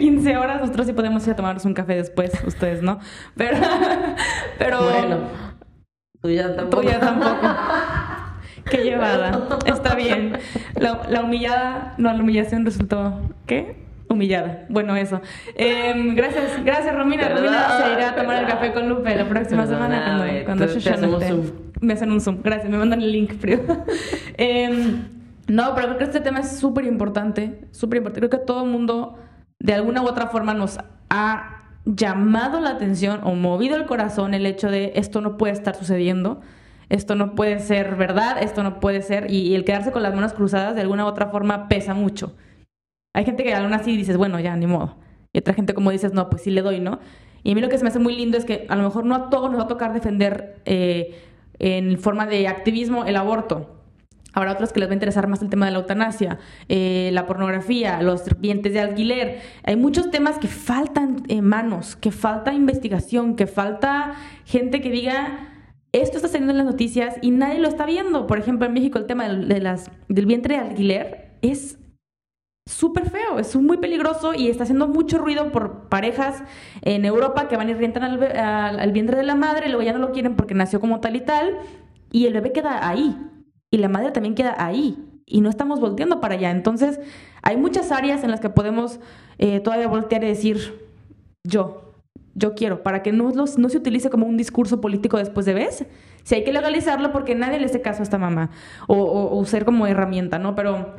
[0.00, 0.60] 15 horas.
[0.60, 2.98] Nosotros sí podemos ir a tomarnos un café después, ustedes no.
[3.36, 3.58] Pero,
[4.58, 5.18] pero bueno,
[6.22, 6.82] tú ya tampoco.
[6.82, 7.48] Tú ya tampoco.
[8.70, 9.58] Qué llevada.
[9.66, 10.38] Está bien.
[10.76, 13.76] La, la, humillada, no, la humillación resultó, ¿qué?
[14.08, 14.66] Humillada.
[14.68, 15.20] Bueno, eso.
[15.56, 17.28] Eh, gracias, gracias Romina.
[17.28, 20.78] Romina se irá a tomar el café con Lupe la próxima semana cuando, cuando yo
[20.78, 21.34] ya no esté.
[21.80, 22.42] Me hacen un Zoom.
[22.42, 23.60] Gracias, me mandan el link frío.
[24.36, 24.94] eh,
[25.50, 28.20] no, pero creo que este tema es súper importante, súper importante.
[28.20, 29.18] Creo que todo el mundo,
[29.58, 30.78] de alguna u otra forma, nos
[31.08, 35.74] ha llamado la atención o movido el corazón el hecho de esto no puede estar
[35.74, 36.40] sucediendo,
[36.88, 40.34] esto no puede ser verdad, esto no puede ser, y, el quedarse con las manos
[40.34, 42.36] cruzadas de alguna u otra forma pesa mucho.
[43.12, 44.98] Hay gente que aún así dices, bueno, ya, ni modo.
[45.32, 47.00] Y otra gente como dices, no, pues sí le doy, ¿no?
[47.42, 49.04] Y a mí lo que se me hace muy lindo es que a lo mejor
[49.04, 51.20] no a todos nos va a tocar defender eh,
[51.58, 53.79] en forma de activismo el aborto
[54.32, 57.26] Habrá otros que les va a interesar más el tema de la eutanasia, eh, la
[57.26, 59.40] pornografía, los serpientes de alquiler.
[59.64, 64.14] Hay muchos temas que faltan en manos, que falta investigación, que falta
[64.44, 65.48] gente que diga,
[65.92, 68.26] esto está saliendo en las noticias y nadie lo está viendo.
[68.26, 69.78] Por ejemplo, en México el tema de
[70.08, 71.78] del vientre de alquiler es
[72.66, 76.44] súper feo, es muy peligroso y está haciendo mucho ruido por parejas
[76.82, 79.98] en Europa que van y rientan al, al vientre de la madre, luego ya no
[79.98, 81.58] lo quieren porque nació como tal y tal,
[82.12, 83.16] y el bebé queda ahí
[83.70, 86.50] y la madre también queda ahí y no estamos volteando para allá.
[86.50, 87.00] Entonces,
[87.42, 89.00] hay muchas áreas en las que podemos
[89.38, 90.88] eh, todavía voltear y decir,
[91.44, 91.94] yo,
[92.34, 95.86] yo quiero, para que no, no se utilice como un discurso político después de vez.
[96.24, 98.50] Si hay que legalizarlo porque nadie le hace caso a esta mamá
[98.88, 100.54] o, o, usar como herramienta, ¿no?
[100.54, 100.96] Pero,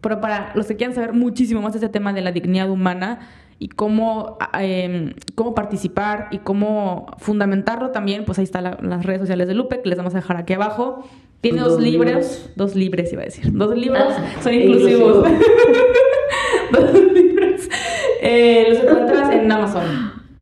[0.00, 3.20] pero para los que quieran saber muchísimo más de este tema de la dignidad humana,
[3.62, 9.46] y cómo, em, cómo participar y cómo fundamentarlo también, pues ahí están las redes sociales
[9.46, 11.04] de Lupe, que les vamos a dejar aquí abajo.
[11.40, 15.18] Tiene dos, libros, dos libros iba a decir, dos libros, ah, son inclusivos.
[16.72, 17.68] dos libros.
[18.20, 19.84] Eh, los encuentras en Amazon.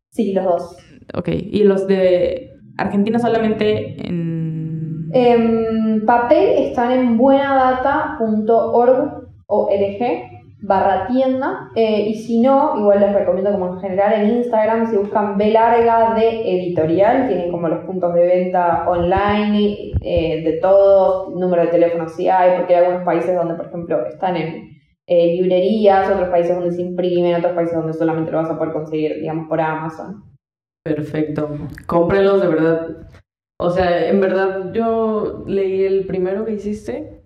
[0.08, 0.78] Sí, los dos.
[1.12, 5.10] Ok, y los de Argentina solamente en...
[5.12, 11.70] En papel están en buenadata.org o LG barra tienda.
[11.74, 15.50] Eh, y si no, igual les recomiendo como en general en Instagram, si buscan B
[15.50, 21.68] larga de editorial, tienen como los puntos de venta online eh, de todo, número de
[21.68, 24.70] teléfono si hay, porque hay algunos países donde, por ejemplo, están en
[25.06, 28.72] eh, librerías, otros países donde se imprimen, otros países donde solamente lo vas a poder
[28.72, 30.24] conseguir, digamos, por Amazon.
[30.84, 31.50] Perfecto.
[31.86, 32.88] Cómprenlos de verdad.
[33.58, 37.19] O sea, en verdad yo leí el primero que hiciste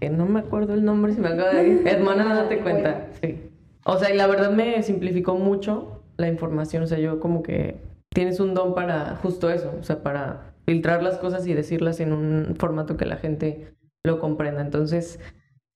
[0.00, 1.82] que no me acuerdo el nombre, si me acaba de ir.
[1.86, 3.08] Hermana, date cuenta.
[3.20, 3.38] Sí.
[3.84, 6.82] O sea, y la verdad me simplificó mucho la información.
[6.82, 7.76] O sea, yo como que
[8.12, 12.12] tienes un don para justo eso, o sea, para filtrar las cosas y decirlas en
[12.12, 13.74] un formato que la gente
[14.04, 14.60] lo comprenda.
[14.60, 15.20] Entonces,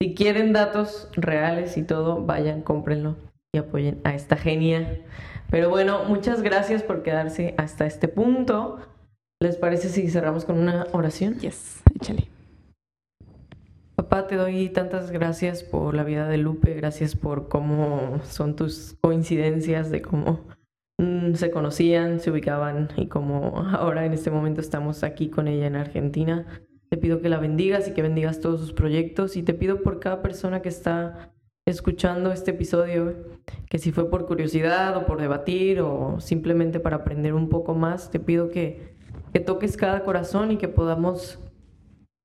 [0.01, 3.17] si quieren datos reales y todo, vayan, cómprenlo
[3.55, 5.01] y apoyen a esta genia.
[5.51, 8.81] Pero bueno, muchas gracias por quedarse hasta este punto.
[9.41, 11.39] ¿Les parece si cerramos con una oración?
[11.39, 12.29] Yes, échale.
[13.97, 18.97] Papá, te doy tantas gracias por la vida de Lupe, gracias por cómo son tus
[19.01, 20.49] coincidencias, de cómo
[20.99, 25.69] mm, se conocían, se ubicaban y cómo ahora en este momento estamos aquí con ella
[25.69, 26.45] en Argentina.
[26.89, 30.01] Te pido que la bendigas y que bendigas todos sus proyectos y te pido por
[30.01, 31.33] cada persona que está
[31.65, 33.15] escuchando este episodio,
[33.71, 38.11] que si fue por curiosidad o por debatir o simplemente para aprender un poco más,
[38.11, 38.97] te pido que,
[39.33, 41.39] que toques cada corazón y que podamos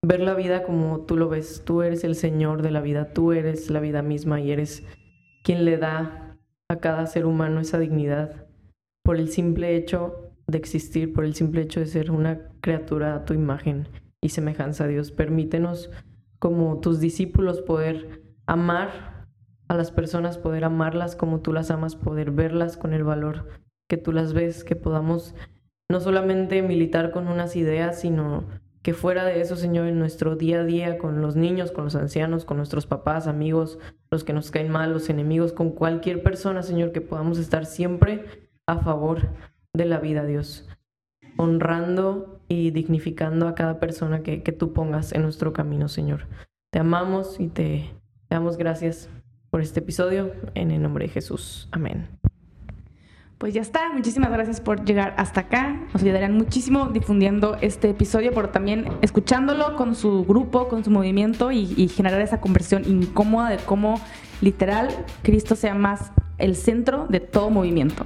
[0.01, 1.63] ver la vida como tú lo ves.
[1.65, 4.83] Tú eres el Señor de la vida, tú eres la vida misma y eres
[5.43, 6.37] quien le da
[6.69, 8.47] a cada ser humano esa dignidad
[9.03, 13.25] por el simple hecho de existir, por el simple hecho de ser una criatura a
[13.25, 13.87] tu imagen
[14.21, 15.11] y semejanza a Dios.
[15.11, 15.89] Permítenos
[16.39, 19.27] como tus discípulos poder amar
[19.67, 23.47] a las personas, poder amarlas como tú las amas, poder verlas con el valor
[23.87, 25.35] que tú las ves, que podamos
[25.89, 28.45] no solamente militar con unas ideas, sino
[28.81, 31.95] que fuera de eso, Señor, en nuestro día a día, con los niños, con los
[31.95, 36.63] ancianos, con nuestros papás, amigos, los que nos caen mal, los enemigos, con cualquier persona,
[36.63, 38.25] Señor, que podamos estar siempre
[38.65, 39.29] a favor
[39.73, 40.69] de la vida, Dios,
[41.37, 46.27] honrando y dignificando a cada persona que, que tú pongas en nuestro camino, Señor.
[46.71, 47.93] Te amamos y te
[48.29, 49.09] damos gracias
[49.49, 51.67] por este episodio, en el nombre de Jesús.
[51.71, 52.19] Amén.
[53.39, 55.79] Pues ya está, muchísimas gracias por llegar hasta acá.
[55.93, 61.49] Nos ayudarían muchísimo difundiendo este episodio, pero también escuchándolo con su grupo, con su movimiento
[61.49, 64.01] y, generar esa conversión incómoda de cómo
[64.41, 64.89] literal
[65.23, 68.05] Cristo sea más el centro de todo movimiento.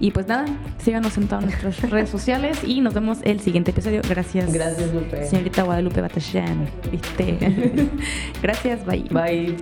[0.00, 0.44] Y pues nada,
[0.76, 4.02] síganos en todas nuestras redes sociales y nos vemos el siguiente episodio.
[4.06, 4.52] Gracias.
[4.52, 5.24] Gracias, Lupe.
[5.24, 6.68] Señorita Guadalupe Batallán.
[6.92, 7.38] ¿Viste?
[8.42, 9.06] Gracias, bye.
[9.10, 9.56] Bye.